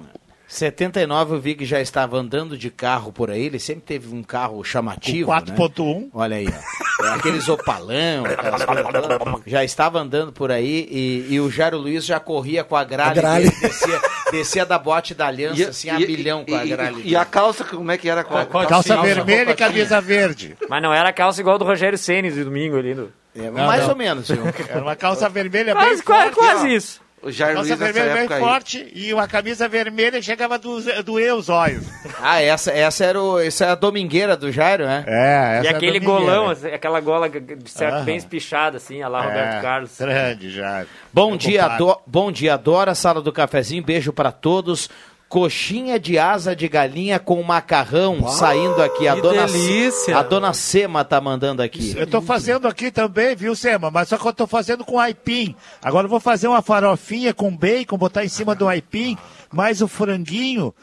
[0.49, 4.65] 79 o Vig já estava andando de carro por aí, ele sempre teve um carro
[4.65, 5.27] chamativo.
[5.31, 5.41] Com né?
[5.43, 6.09] 4.1.
[6.15, 7.05] Olha aí, ó.
[7.07, 9.43] É Aqueles opalão, aquelas coisas todas.
[9.47, 13.21] já estava andando por aí e, e o Jairo Luiz já corria com a gralha,
[13.29, 14.01] A descia,
[14.33, 16.97] descia da bote da aliança, assim, a milhão com a e- gralha.
[17.05, 18.25] E, a calça, como é que era?
[18.25, 20.57] Qual- qual- Calça calça vermelha e camisa verde.
[20.69, 22.95] Mas não era a calça igual do Rogério Ceni de domingo ali.
[22.95, 23.13] No...
[23.37, 23.91] É, Não, mais não.
[23.91, 24.43] ou menos, viu?
[24.69, 26.35] Era uma calça vermelha bem Quase, quase, forte.
[26.35, 26.71] quase ó.
[26.71, 27.01] isso.
[27.21, 28.41] O Jair Calça Luiz nessa vermelha bem aí.
[28.43, 31.85] forte e uma camisa vermelha chegava do, doer os olhos.
[32.23, 35.05] Ah, essa, essa era o, essa é a domingueira do Jairo, né?
[35.07, 36.33] É, essa E é a aquele domingueira.
[36.35, 39.99] golão, assim, aquela gola de certo bem espichada, assim, a lá Roberto É, Carlos.
[39.99, 40.87] Grande já.
[41.13, 44.89] Bom Meu dia, ado- bom dia, adora a sala do cafezinho, beijo pra todos.
[45.29, 49.07] Coxinha de asa de galinha com macarrão saindo aqui.
[49.07, 50.17] A que dona, delícia.
[50.17, 51.95] a dona Sema tá mandando aqui.
[51.97, 53.91] Eu tô fazendo aqui também, viu, Sema?
[53.91, 55.55] Mas só que eu tô fazendo com aipim.
[55.83, 59.19] Agora eu vou fazer uma farofinha com bacon, botar em cima do aipim,
[59.53, 60.75] mais o franguinho.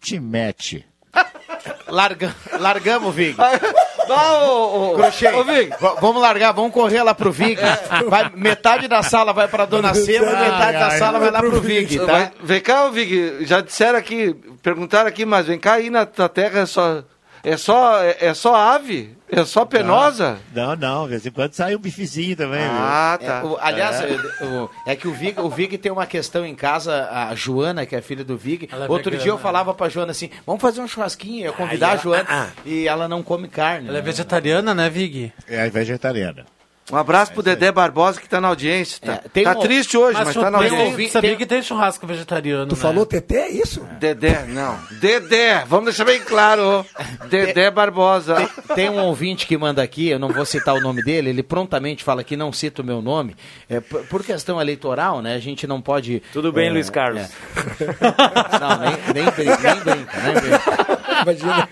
[0.00, 0.86] Te mete.
[1.88, 3.36] Larga, largamos, Vig.
[4.08, 5.28] Não, ô, ô, Crochê.
[5.28, 5.44] ô,
[6.00, 7.58] vamos largar, vamos correr lá pro Vig.
[8.08, 11.40] Vai, metade da sala vai pra dona Sema, Ai, metade da ai, sala vai lá
[11.40, 12.04] pro Vig, tá?
[12.06, 16.04] Vai- Vem cá, ô, Vig, já disseram aqui, perguntaram aqui, mas vem cá aí na
[16.06, 17.02] tua terra é só,
[17.44, 19.16] é só, é, é só ave?
[19.28, 20.38] É só penosa?
[20.54, 23.44] Não, não, de vez em quando sai um bifezinho também, Ah, É, tá.
[23.44, 27.08] o- aliás, eu- o- é que o Vig, o Vig tem uma questão em casa,
[27.10, 28.68] a Joana, que é filha do Vig.
[28.70, 29.42] Ela é Outro vegana, dia eu né?
[29.42, 32.26] falava pra Joana assim: vamos fazer um churrasquinho, eu ia convidar Ai, a Joana.
[32.28, 33.88] ah, E ela não come carne.
[33.88, 34.06] Ela é né?
[34.06, 35.32] vegetariana, né, Vig?
[35.48, 35.58] viu?
[35.58, 36.44] É vegetariana.
[36.92, 38.98] Um abraço pro Dedé Barbosa que tá na audiência.
[39.00, 41.08] Tá, tem tá um- triste hoje, Mas mas, tá na tem- audiência.
[41.12, 42.80] sabia que tem churrasco vegetariano, Tu né?
[42.82, 43.80] falou Teté, é isso?
[43.98, 44.78] Dedé, não.
[45.00, 46.84] Dedé, vamos deixar bem claro.
[47.30, 48.34] Dedé Barbosa.
[48.68, 51.42] Tem, tem um ouvinte que manda aqui, eu não vou citar o nome dele, ele
[51.42, 53.34] prontamente fala que não cita o meu nome.
[53.70, 55.34] É, por, por questão eleitoral, né?
[55.34, 56.22] A gente não pode.
[56.32, 57.22] Tudo bem, é, Luiz Carlos.
[57.22, 57.28] é.
[58.60, 60.62] Não, nem, nem, brinca, nem brinca, nem brinca.
[61.22, 61.68] Imagina.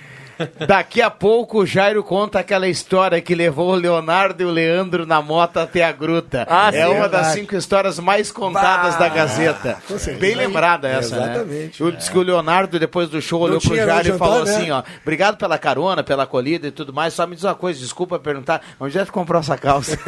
[0.67, 5.07] Daqui a pouco o Jairo conta aquela história que levou o Leonardo e o Leandro
[5.07, 6.47] na moto até a gruta.
[6.49, 7.33] Ah, é sim, uma das verdade.
[7.35, 9.79] cinco histórias mais contadas Bah, da Gazeta.
[10.19, 11.91] Bem lembrada essa, Exatamente, né?
[11.93, 14.55] Disse que o Leonardo, depois do show, Não olhou pro Jairo e falou né?
[14.55, 17.81] assim, ó, obrigado pela carona, pela acolhida e tudo mais, só me diz uma coisa,
[17.81, 19.99] desculpa perguntar, onde é que comprou essa calça?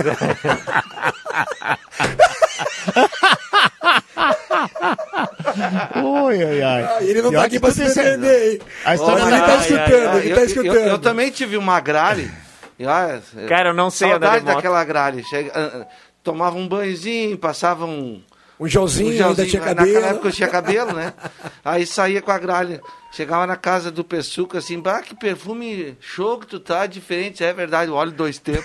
[6.25, 6.83] Oi, ai, ai.
[6.85, 8.61] Ah, ele não E tá aqui pra se defender, hein?
[8.85, 10.75] A história ele tá ai, escutando, ai, ele Eu- tá eu- escutando.
[10.77, 12.31] Eu, eu também tive uma gralha.
[12.79, 14.55] E, ah, Cara, eu não sei andar Saudade de moto.
[14.57, 15.23] daquela gralha.
[15.23, 15.87] Chega, ah,
[16.23, 18.23] tomava um banhozinho, passava um...
[18.61, 20.07] Um gelzinho, ainda tinha Naquela cabelo.
[20.07, 21.13] época eu tinha cabelo, né?
[21.65, 22.81] Aí saía com a gralha.
[23.11, 27.43] Chegava na casa do Pessuca assim, bah, que perfume show que tu tá, diferente.
[27.43, 28.65] É verdade, o óleo dois tempos.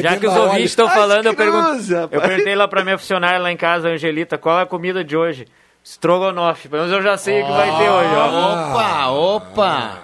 [0.00, 3.38] Já que os ouvintes estão falando, eu, pergun- cruza, eu perguntei lá pra minha funcionária
[3.38, 5.46] lá em casa, a Angelita, qual é a comida de hoje?
[5.82, 6.68] Strogonoff.
[6.68, 8.72] Pelo menos eu já sei o que vai ter hoje, ó.
[8.72, 9.98] Opa, opa!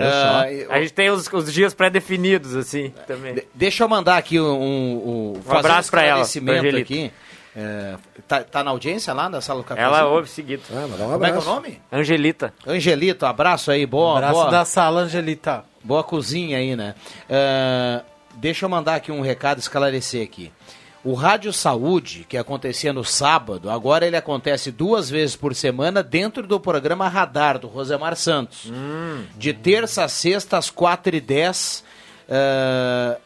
[0.00, 3.42] Ah, A gente tem os, os dias pré-definidos, assim, também.
[3.54, 7.12] Deixa eu mandar aqui um, um, Um abraço pra ela, pra aqui.
[7.58, 7.94] É,
[8.28, 9.80] tá, tá na audiência lá na sala do café?
[9.80, 10.62] Ela ouve seguido.
[10.70, 11.80] Ah, um Como é que é o nome?
[11.90, 12.52] Angelita.
[12.66, 14.16] Angelita, um abraço aí, boa.
[14.18, 15.64] Abraço boa, da sala, Angelita.
[15.82, 16.94] boa cozinha aí, né?
[17.30, 18.02] É,
[18.36, 20.52] deixa eu mandar aqui um recado, esclarecer aqui.
[21.04, 26.44] O Rádio Saúde, que acontecia no sábado, agora ele acontece duas vezes por semana dentro
[26.46, 28.64] do programa Radar, do Rosemar Santos.
[29.36, 31.84] De terça a sexta, às 4h10.
[32.28, 33.18] eh,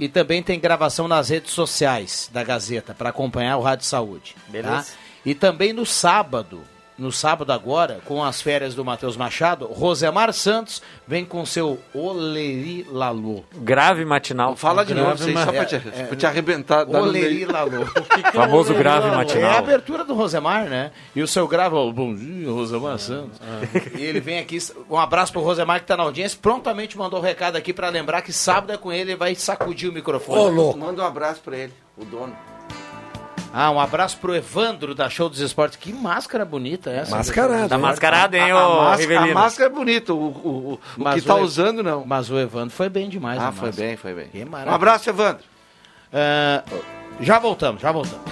[0.00, 4.34] e também tem gravação nas redes sociais da Gazeta, para acompanhar o Rádio Saúde.
[4.34, 4.50] tá?
[4.52, 4.92] Beleza.
[5.24, 6.60] E também no sábado,
[6.98, 12.84] no sábado agora, com as férias do Matheus Machado, Rosemar Santos vem com seu Oleri
[12.90, 13.44] Lalu.
[13.58, 14.56] Grave matinal.
[14.56, 16.88] Fala de novo, isso aí, só é, pra te, é, pra te arrebentar.
[16.88, 17.52] Oleri meio.
[17.52, 17.86] Lalu.
[18.34, 19.58] Famoso grave É a matinal.
[19.58, 20.90] abertura do Rosemar, né?
[21.14, 23.38] E o seu grave, ó, bom dia, Rosemar Santos.
[23.96, 24.58] E ele vem aqui,
[24.90, 28.22] um abraço pro Rosemar que tá na audiência, prontamente mandou um recado aqui pra lembrar
[28.22, 30.38] que sábado é com ele, ele vai sacudir o microfone.
[30.38, 30.78] Ô, louco.
[30.78, 32.36] Manda um abraço pra ele, o dono.
[33.52, 35.76] Ah, um abraço pro Evandro da Show dos Esportes.
[35.78, 37.16] Que máscara bonita essa.
[37.16, 37.68] Mascarado.
[37.68, 39.34] Tá mascarado, hein, a, ô a, máscara, a Rivelino?
[39.34, 42.04] máscara é bonita, o, o, o, o que tá o- usando não.
[42.06, 43.40] Mas o Evandro foi bem demais.
[43.40, 43.88] Ah, foi máscara.
[43.88, 44.28] bem, foi bem.
[44.28, 44.74] Que Um maravilha.
[44.74, 45.42] abraço, Evandro.
[46.12, 46.62] Ah,
[47.20, 48.22] já voltamos, já voltamos.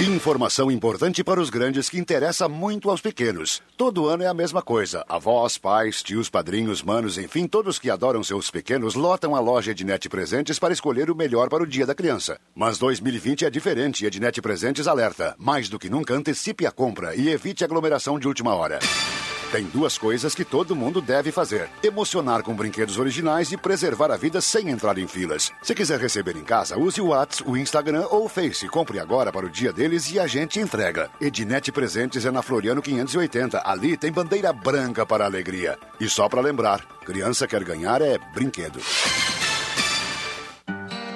[0.00, 3.60] Informação importante para os grandes que interessa muito aos pequenos.
[3.76, 5.04] Todo ano é a mesma coisa.
[5.08, 10.08] Avós, pais, tios, padrinhos, manos, enfim, todos que adoram seus pequenos lotam a loja Ednet
[10.08, 12.38] Presentes para escolher o melhor para o dia da criança.
[12.54, 15.34] Mas 2020 é diferente e Ednet Presentes alerta.
[15.36, 18.78] Mais do que nunca, antecipe a compra e evite aglomeração de última hora.
[19.50, 24.16] Tem duas coisas que todo mundo deve fazer: emocionar com brinquedos originais e preservar a
[24.16, 25.50] vida sem entrar em filas.
[25.62, 28.68] Se quiser receber em casa, use o WhatsApp, o Instagram ou o Face.
[28.68, 31.10] Compre agora para o dia deles e a gente entrega.
[31.18, 33.62] Ednet Presentes é na Floriano 580.
[33.64, 35.78] Ali tem bandeira branca para a alegria.
[35.98, 38.80] E só para lembrar: criança quer ganhar é brinquedo.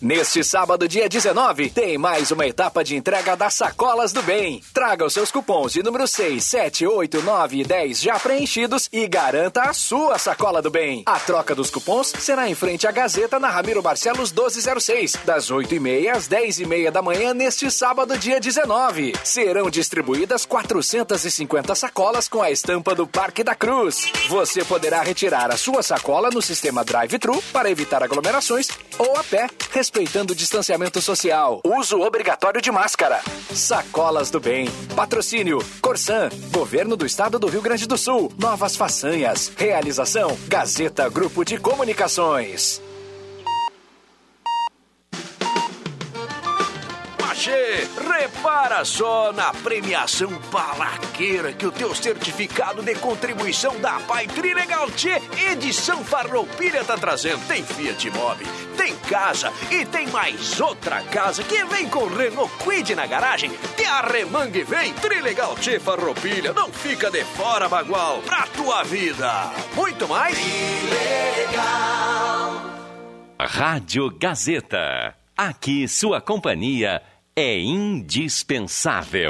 [0.00, 4.62] Neste sábado, dia 19, tem mais uma etapa de entrega das Sacolas do Bem.
[4.74, 9.08] Traga os seus cupons de número 6, 7, 8, 9 e 10 já preenchidos e
[9.08, 11.02] garanta a sua Sacola do Bem.
[11.06, 16.10] A troca dos cupons será em frente à Gazeta na Ramiro Barcelos 1206, das 8h30
[16.10, 19.14] às 10h30 da manhã neste sábado, dia 19.
[19.24, 24.12] Serão distribuídas 450 sacolas com a estampa do Parque da Cruz.
[24.28, 28.68] Você poderá retirar a sua sacola no sistema drive-thru para evitar aglomerações
[28.98, 29.46] ou a pé,
[29.86, 31.60] respeitando o distanciamento social.
[31.64, 33.20] Uso obrigatório de máscara.
[33.54, 34.68] Sacolas do Bem.
[34.96, 36.28] Patrocínio Corsan.
[36.50, 38.32] Governo do Estado do Rio Grande do Sul.
[38.36, 39.52] Novas façanhas.
[39.56, 42.82] Realização Gazeta Grupo de Comunicações.
[48.36, 55.22] Repara só na premiação balaqueira que o teu certificado de contribuição da Pai Trilegal Tchê
[55.50, 57.44] edição Farroupilha tá trazendo.
[57.48, 58.44] Tem Fiat Mobi,
[58.76, 63.50] tem casa e tem mais outra casa que vem com Renault Quid na garagem.
[63.74, 69.50] Te arremangue vem, Trilegal Tchê Farroupilha, não fica de fora, bagual, pra tua vida.
[69.74, 70.36] Muito mais?
[73.40, 75.16] Rádio Gazeta.
[75.34, 77.02] Aqui sua companhia
[77.38, 79.28] é indispensável.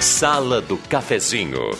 [0.00, 1.70] Sala do Cafezinho.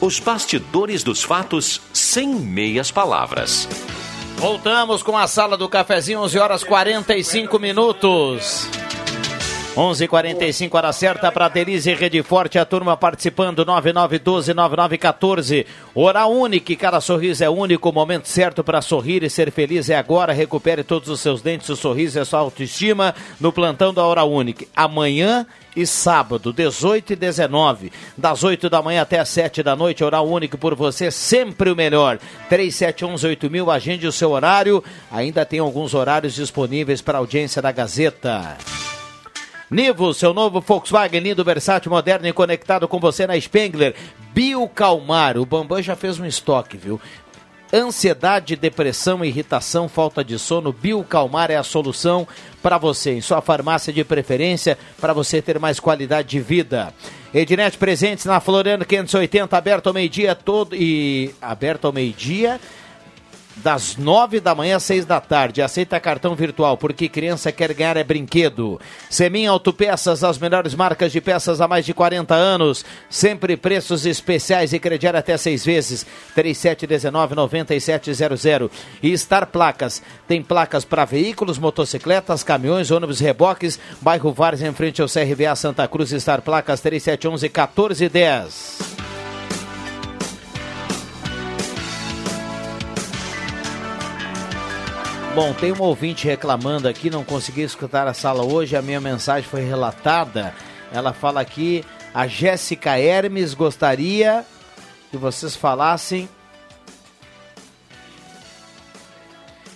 [0.00, 3.66] Os bastidores dos fatos sem meias palavras.
[4.36, 8.68] Voltamos com a sala do cafezinho, 11 horas 45 minutos.
[9.76, 15.66] 11:45 hora certa para Denise Rede Forte, a turma participando 99129914.
[15.94, 19.96] Hora única, cada sorriso é único, o momento certo para sorrir e ser feliz é
[19.96, 20.32] agora.
[20.32, 24.64] Recupere todos os seus dentes, o sorriso é sua autoestima no plantão da Hora Única.
[24.74, 25.46] Amanhã
[25.76, 30.26] e sábado, 18 e 19, das 8 da manhã até as 7 da noite, horário
[30.26, 32.18] único por você, sempre o melhor.
[32.48, 34.82] 37118000, agende o seu horário.
[35.12, 38.56] Ainda tem alguns horários disponíveis para audiência da Gazeta.
[39.68, 43.96] Nivo, seu novo Volkswagen lindo, versátil, moderno e conectado com você na Spengler.
[44.32, 47.00] Biocalmar, o Bambam já fez um estoque, viu?
[47.72, 52.28] Ansiedade, depressão, irritação, falta de sono, Biocalmar é a solução
[52.62, 56.94] para você, em sua farmácia de preferência, para você ter mais qualidade de vida.
[57.34, 62.60] Ednet presentes na Floriano 580, aberto ao meio-dia todo e aberto ao meio-dia
[63.56, 65.62] das nove da manhã às seis da tarde.
[65.62, 68.78] Aceita cartão virtual, porque criança quer ganhar é brinquedo.
[69.08, 72.84] Semin Autopeças, as melhores marcas de peças há mais de 40 anos.
[73.08, 76.06] Sempre preços especiais e crediar até seis vezes.
[76.36, 78.70] 3719-9700.
[79.02, 80.02] E Star Placas.
[80.28, 83.78] Tem placas para veículos, motocicletas, caminhões, ônibus, reboques.
[84.00, 86.10] Bairro Vares, em frente ao CRVA Santa Cruz.
[86.10, 89.15] Star Placas 3711-1410.
[95.36, 99.46] Bom, tem um ouvinte reclamando aqui, não consegui escutar a sala hoje, a minha mensagem
[99.46, 100.54] foi relatada.
[100.90, 101.84] Ela fala aqui,
[102.14, 104.46] a Jéssica Hermes gostaria
[105.10, 106.26] que vocês falassem.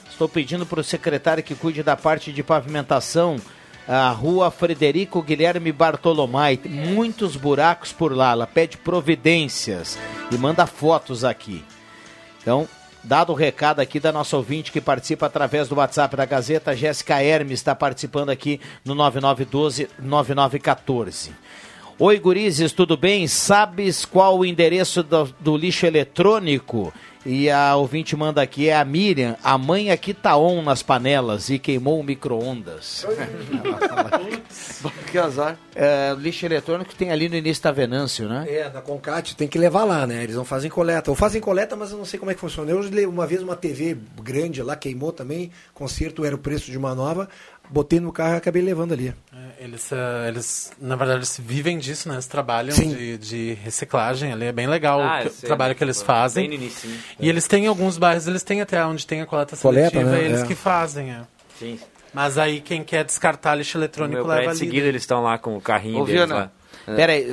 [0.08, 3.36] Estou pedindo para o secretário que cuide da parte de pavimentação,
[3.86, 6.56] a rua Frederico Guilherme Bartolomai.
[6.56, 8.32] Tem muitos buracos por lá.
[8.32, 9.98] Ela pede providências
[10.32, 11.62] e manda fotos aqui.
[12.40, 12.66] Então,
[13.02, 17.22] Dado o recado aqui da nossa ouvinte que participa através do WhatsApp da Gazeta, Jéssica
[17.22, 21.30] Hermes está participando aqui no 9912-9914.
[21.98, 23.26] Oi, gurizes, tudo bem?
[23.26, 26.92] Sabes qual o endereço do, do, lixo eletrônico?
[27.24, 29.36] E a ouvinte manda aqui, é a Miriam.
[29.42, 33.06] A mãe aqui tá on nas panelas e queimou o micro-ondas.
[35.10, 35.58] que azar.
[35.74, 38.46] É, lixo eletrônico tem ali no início da Venâncio, né?
[38.48, 40.22] É, na Concate tem que levar lá, né?
[40.22, 41.10] Eles não fazem coleta.
[41.10, 42.70] Ou fazem coleta, mas eu não sei como é que funciona.
[42.70, 46.94] Eu uma vez uma TV grande lá, queimou também, conserto era o preço de uma
[46.94, 47.28] nova.
[47.70, 49.14] Botei no carro e acabei levando ali.
[49.32, 52.14] É, Eles, ah, eles, na verdade, eles vivem disso, né?
[52.16, 54.46] Eles trabalham de, de reciclagem ali.
[54.46, 55.74] É bem legal Ah, o, que- trabalho né?
[55.76, 56.48] que eles Bem fazem.
[56.48, 56.98] no inicinho.
[57.18, 60.24] E eles têm alguns bairros, eles têm até onde tem a coleta Coleta, seletiva, né?
[60.24, 60.46] eles É.
[60.46, 61.10] que fazem.
[61.12, 61.20] É.
[61.58, 61.78] Sim.
[62.12, 64.58] Mas aí quem quer descartar lixo eletrônico leva ali.
[64.58, 66.50] seguido eles estão lá com o carrinho Ô, deles Viana, lá.
[66.96, 67.24] Pera aí,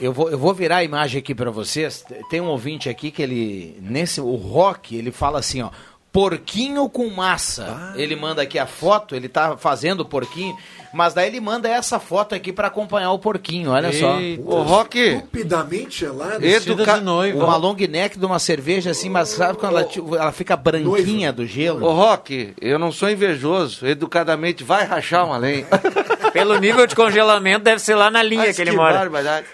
[0.00, 2.02] eu vou, eu vou virar a imagem aqui pra vocês.
[2.30, 5.70] Tem um ouvinte aqui que ele, nesse, o Rock, ele fala assim, ó,
[6.16, 7.92] porquinho com massa.
[7.94, 10.56] Ele manda aqui a foto, ele tá fazendo o porquinho,
[10.90, 14.16] mas daí ele manda essa foto aqui pra acompanhar o porquinho, olha só.
[14.46, 16.42] Ô, Rock, Estupidamente gelado.
[16.42, 16.96] Educa...
[17.34, 21.30] Uma long neck de uma cerveja assim, mas sabe quando ela, tipo, ela fica branquinha
[21.34, 21.84] do gelo?
[21.84, 23.86] Ô, Rock, eu não sou invejoso.
[23.86, 25.66] Educadamente, vai rachar uma lenha.
[26.32, 28.94] Pelo nível de congelamento, deve ser lá na linha Mas que ele que mora.
[29.00, 29.46] barbaridade.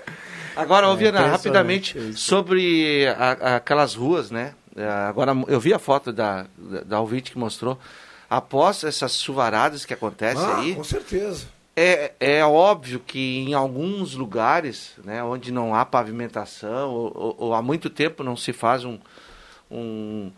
[0.54, 4.52] Agora, ô, É, rapidamente, sobre a- aquelas ruas, né?
[4.76, 7.78] É, Agora, eu vi a foto da, da, da ouvinte que mostrou.
[8.28, 11.46] Após essas chuvaradas que acontecem Ah, aí, com certeza.
[11.76, 17.54] é, é óbvio que em alguns lugares, né, onde não há pavimentação, ou, ou- ou
[17.54, 18.98] há muito tempo não se faz um.
[19.70, 20.30] um,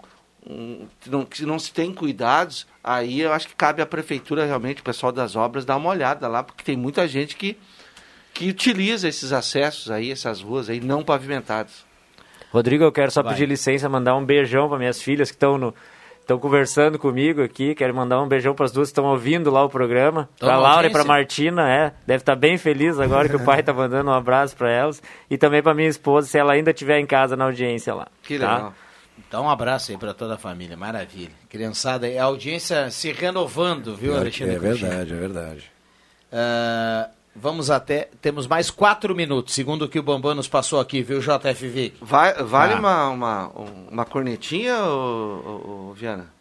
[0.46, 4.44] um que não, que não se tem cuidados, aí eu acho que cabe à prefeitura
[4.44, 7.56] realmente, o pessoal das obras, dar uma olhada lá, porque tem muita gente que,
[8.32, 11.84] que utiliza esses acessos aí, essas ruas aí não pavimentadas.
[12.54, 13.32] Rodrigo, eu quero só Vai.
[13.32, 15.74] pedir licença, mandar um beijão para minhas filhas que estão no
[16.20, 17.74] estão conversando comigo aqui.
[17.74, 20.26] Quero mandar um beijão para as duas que estão ouvindo lá o programa.
[20.38, 21.04] Para Laura e para?
[21.04, 21.92] Martina, é.
[22.06, 25.36] Deve estar bem feliz agora que o pai está mandando um abraço para elas e
[25.36, 28.06] também para minha esposa, se ela ainda estiver em casa na audiência lá.
[28.22, 28.54] Que tá?
[28.54, 28.74] legal.
[29.28, 31.30] Então um abraço aí pra toda a família, maravilha.
[31.50, 34.54] Criançada, é a audiência se renovando, viu, É, Alexandre?
[34.54, 34.76] é Coutinho?
[34.88, 35.70] verdade, é verdade.
[36.32, 38.08] Ah, vamos até.
[38.20, 41.92] Temos mais quatro minutos, segundo o que o Bambam nos passou aqui, viu, JFV?
[42.00, 42.78] Vai, vale Ah.
[42.78, 43.52] uma, uma,
[43.90, 44.90] uma cornetinha, ô,
[45.66, 46.32] ô, ô, Viana?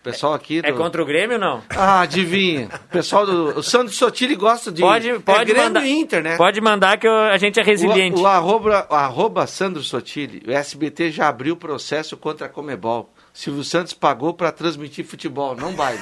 [0.00, 0.60] O pessoal aqui...
[0.64, 1.62] É do- contra o Grêmio ou não?
[1.70, 2.68] Ah, adivinha.
[2.86, 3.58] O pessoal do...
[3.58, 4.80] O Sandro Sotiri gosta de...
[4.80, 5.84] Pode, pode é Grêmio mandar.
[5.84, 6.36] e Inter, né?
[6.36, 8.16] Pode mandar que eu- a gente é resiliente.
[8.18, 13.12] O, o arroba, o arroba Sandro Sotiri, o SBT já abriu processo contra a Comebol.
[13.32, 16.00] Silvio Santos pagou para transmitir futebol, não baile.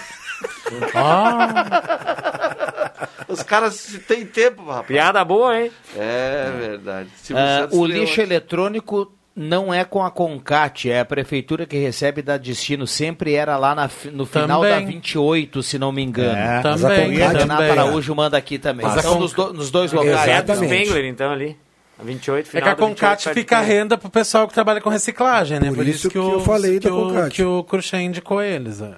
[3.28, 4.86] Os caras têm tempo, rapaz.
[4.86, 5.70] Piada boa, hein?
[5.96, 7.08] É verdade.
[7.16, 8.22] Silvio Ah, Santos o lixo ontem.
[8.22, 12.86] eletrônico não é com a Concat, é a prefeitura que recebe da Destino.
[12.86, 14.80] Sempre era lá na no final Também.
[14.80, 16.38] da 28, se não me engano.
[16.38, 17.70] É, Também, mas a E a Concat- Renato também.
[17.70, 18.86] Araújo manda aqui também.
[18.86, 20.24] Mas a Então, Con- nos, do- nos dois locais.
[20.24, 20.84] Perto do Exatamente.
[20.84, 21.56] Spengler, então, ali.
[21.98, 23.78] A 28, É final que a da 28, Concat de fica a Spengler.
[23.82, 25.68] renda pro pessoal que trabalha com reciclagem, né?
[25.68, 27.30] Por Por, isso isso que, que o, eu falei que da o, Concat.
[27.34, 28.80] que o Cruxem indicou eles.
[28.80, 28.94] é.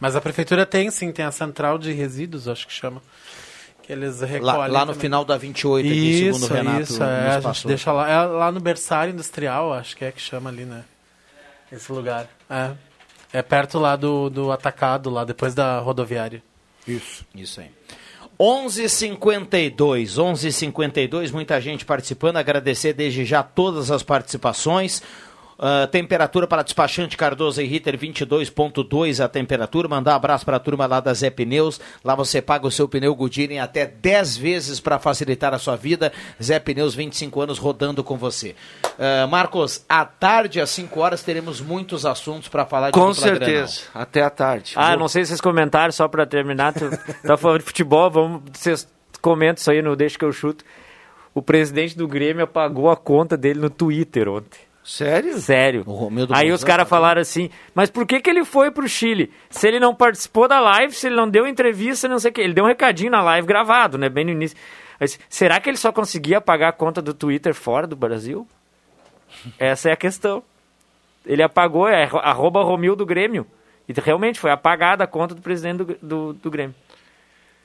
[0.00, 3.00] Mas a prefeitura tem sim, tem a central de resíduos, acho que chama.
[3.82, 4.42] Que eles recolhem.
[4.42, 5.94] Lá, lá no final da 28, aqui,
[6.28, 6.80] Isso, segundo o Renato.
[6.82, 7.68] isso, é, a gente passou.
[7.68, 8.08] deixa lá.
[8.10, 10.84] É lá no berçário industrial, acho que é que chama ali, né?
[11.70, 12.28] Esse lugar.
[12.48, 12.70] É.
[13.32, 16.42] É perto lá do, do atacado, lá depois da rodoviária.
[16.86, 17.24] Isso.
[17.34, 17.70] Isso aí.
[18.42, 22.38] 11:52, 11:52, muita gente participando.
[22.38, 25.00] Agradecer desde já todas as participações.
[25.64, 29.86] Ah, temperatura para despachante Cardoso e Ritter 22.2 a temperatura.
[29.86, 31.80] Mandar um abraço para a turma lá da Zé Pneus.
[32.04, 35.76] Lá você paga o seu pneu Goodyear em até 10 vezes para facilitar a sua
[35.76, 36.12] vida.
[36.42, 38.56] Zé Pneus 25 anos rodando com você.
[38.98, 43.82] Ah, Marcos, à tarde às 5 horas teremos muitos assuntos para falar de Com certeza.
[43.94, 44.72] Até a tarde.
[44.74, 46.90] Ah, Vou- não sei se vocês comentaram, só pra terminar, tu
[47.24, 48.88] tá falando de futebol, vamos, vocês
[49.20, 50.64] comentam isso aí no Deixa que eu chuto.
[51.32, 54.58] O presidente do Grêmio apagou a conta dele no Twitter ontem.
[54.84, 55.38] Sério?
[55.38, 55.84] Sério.
[56.34, 59.32] Aí os caras falaram assim, mas por que que ele foi pro Chile?
[59.48, 62.40] Se ele não participou da live, se ele não deu entrevista, não sei o que.
[62.40, 64.56] Ele deu um recadinho na live gravado, né, bem no início.
[64.98, 68.46] Mas será que ele só conseguia pagar a conta do Twitter fora do Brasil?
[69.58, 70.42] Essa é a questão.
[71.24, 73.46] Ele apagou, é arro- arroba Romildo Grêmio.
[73.88, 76.74] E realmente foi apagada a conta do presidente do, do, do Grêmio.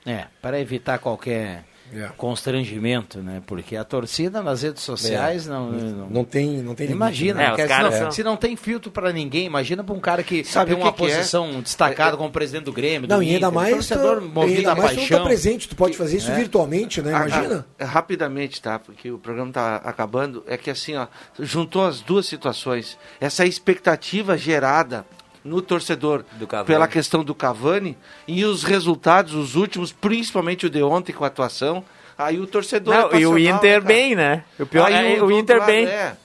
[0.06, 2.08] É, para evitar qualquer É.
[2.16, 3.42] constrangimento, né?
[3.46, 5.50] Porque a torcida nas redes sociais É.
[5.50, 7.54] não, não, Não tem, não tem limite, Imagina, né?
[7.58, 10.44] É, se, não, são- se não tem filtro para ninguém, imagina para um cara que
[10.44, 11.14] Sabe tem uma que que é?
[11.16, 14.58] posição destacada como presidente do Grêmio, do Não, e ainda Inter, mais, torcedor tu, movido
[14.58, 15.18] ainda a mais não paixão.
[15.18, 16.34] tá presente, tu pode fazer isso É.
[16.34, 17.10] virtualmente, né?
[17.10, 17.66] Imagina.
[17.78, 18.78] Ah, ah, rapidamente, tá?
[18.78, 20.42] Porque o programa tá acabando.
[20.46, 21.06] É que assim, ó,
[21.38, 22.98] juntou as duas situações.
[23.20, 25.04] Essa expectativa gerada
[25.44, 26.24] no torcedor
[26.66, 27.96] pela questão do Cavani
[28.26, 31.84] e os resultados, os últimos, principalmente o de ontem com a atuação.
[32.16, 32.94] Aí o torcedor.
[32.94, 33.80] é Não, e o Inter né, cara?
[33.80, 34.44] bem, né?
[34.58, 35.86] O pior Aí é o outro Inter bem.
[35.86, 36.16] é.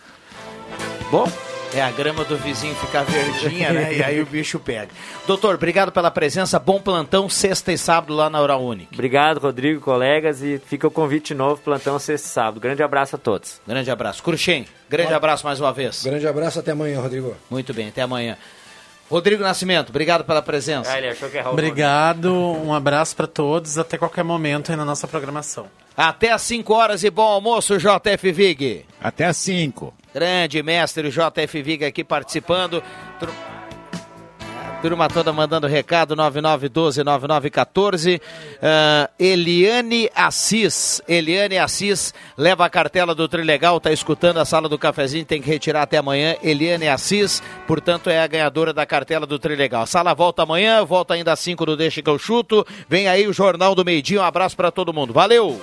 [1.11, 1.31] Bom,
[1.75, 3.95] É a grama do vizinho ficar verdinha, né?
[3.95, 4.89] E aí o bicho pega.
[5.25, 6.59] Doutor, obrigado pela presença.
[6.59, 8.93] Bom plantão, sexta e sábado lá na Unique.
[8.93, 12.59] Obrigado, Rodrigo, colegas, e fica o convite de novo, plantão sexta e sábado.
[12.59, 13.59] Grande abraço a todos.
[13.67, 14.21] Grande abraço.
[14.21, 16.03] Cruxem, grande abraço mais uma vez.
[16.03, 17.35] Grande abraço, até amanhã, Rodrigo.
[17.49, 18.37] Muito bem, até amanhã.
[19.13, 20.91] Rodrigo Nascimento, obrigado pela presença.
[20.91, 24.75] Ah, ele achou que é Raul Obrigado, um abraço para todos, até qualquer momento aí
[24.75, 25.67] na nossa programação.
[25.95, 28.83] Até às 5 horas e bom almoço, JF Vig.
[28.99, 29.93] Até às 5.
[30.15, 32.81] Grande mestre JF Vig aqui participando.
[34.83, 38.21] Tur- Turma toda mandando recado, 9912-9914.
[38.61, 41.01] Ah, Eliane Assis.
[41.07, 45.49] Eliane Assis leva a cartela do Trilegal, tá escutando a sala do cafezinho, tem que
[45.49, 46.35] retirar até amanhã.
[46.43, 49.81] Eliane Assis, portanto, é a ganhadora da cartela do Trilegal.
[49.81, 52.63] A sala volta amanhã, volta ainda às 5 do Deixa que eu chuto.
[52.87, 54.21] Vem aí o Jornal do Meio Dia.
[54.21, 55.11] Um abraço para todo mundo.
[55.11, 55.59] Valeu!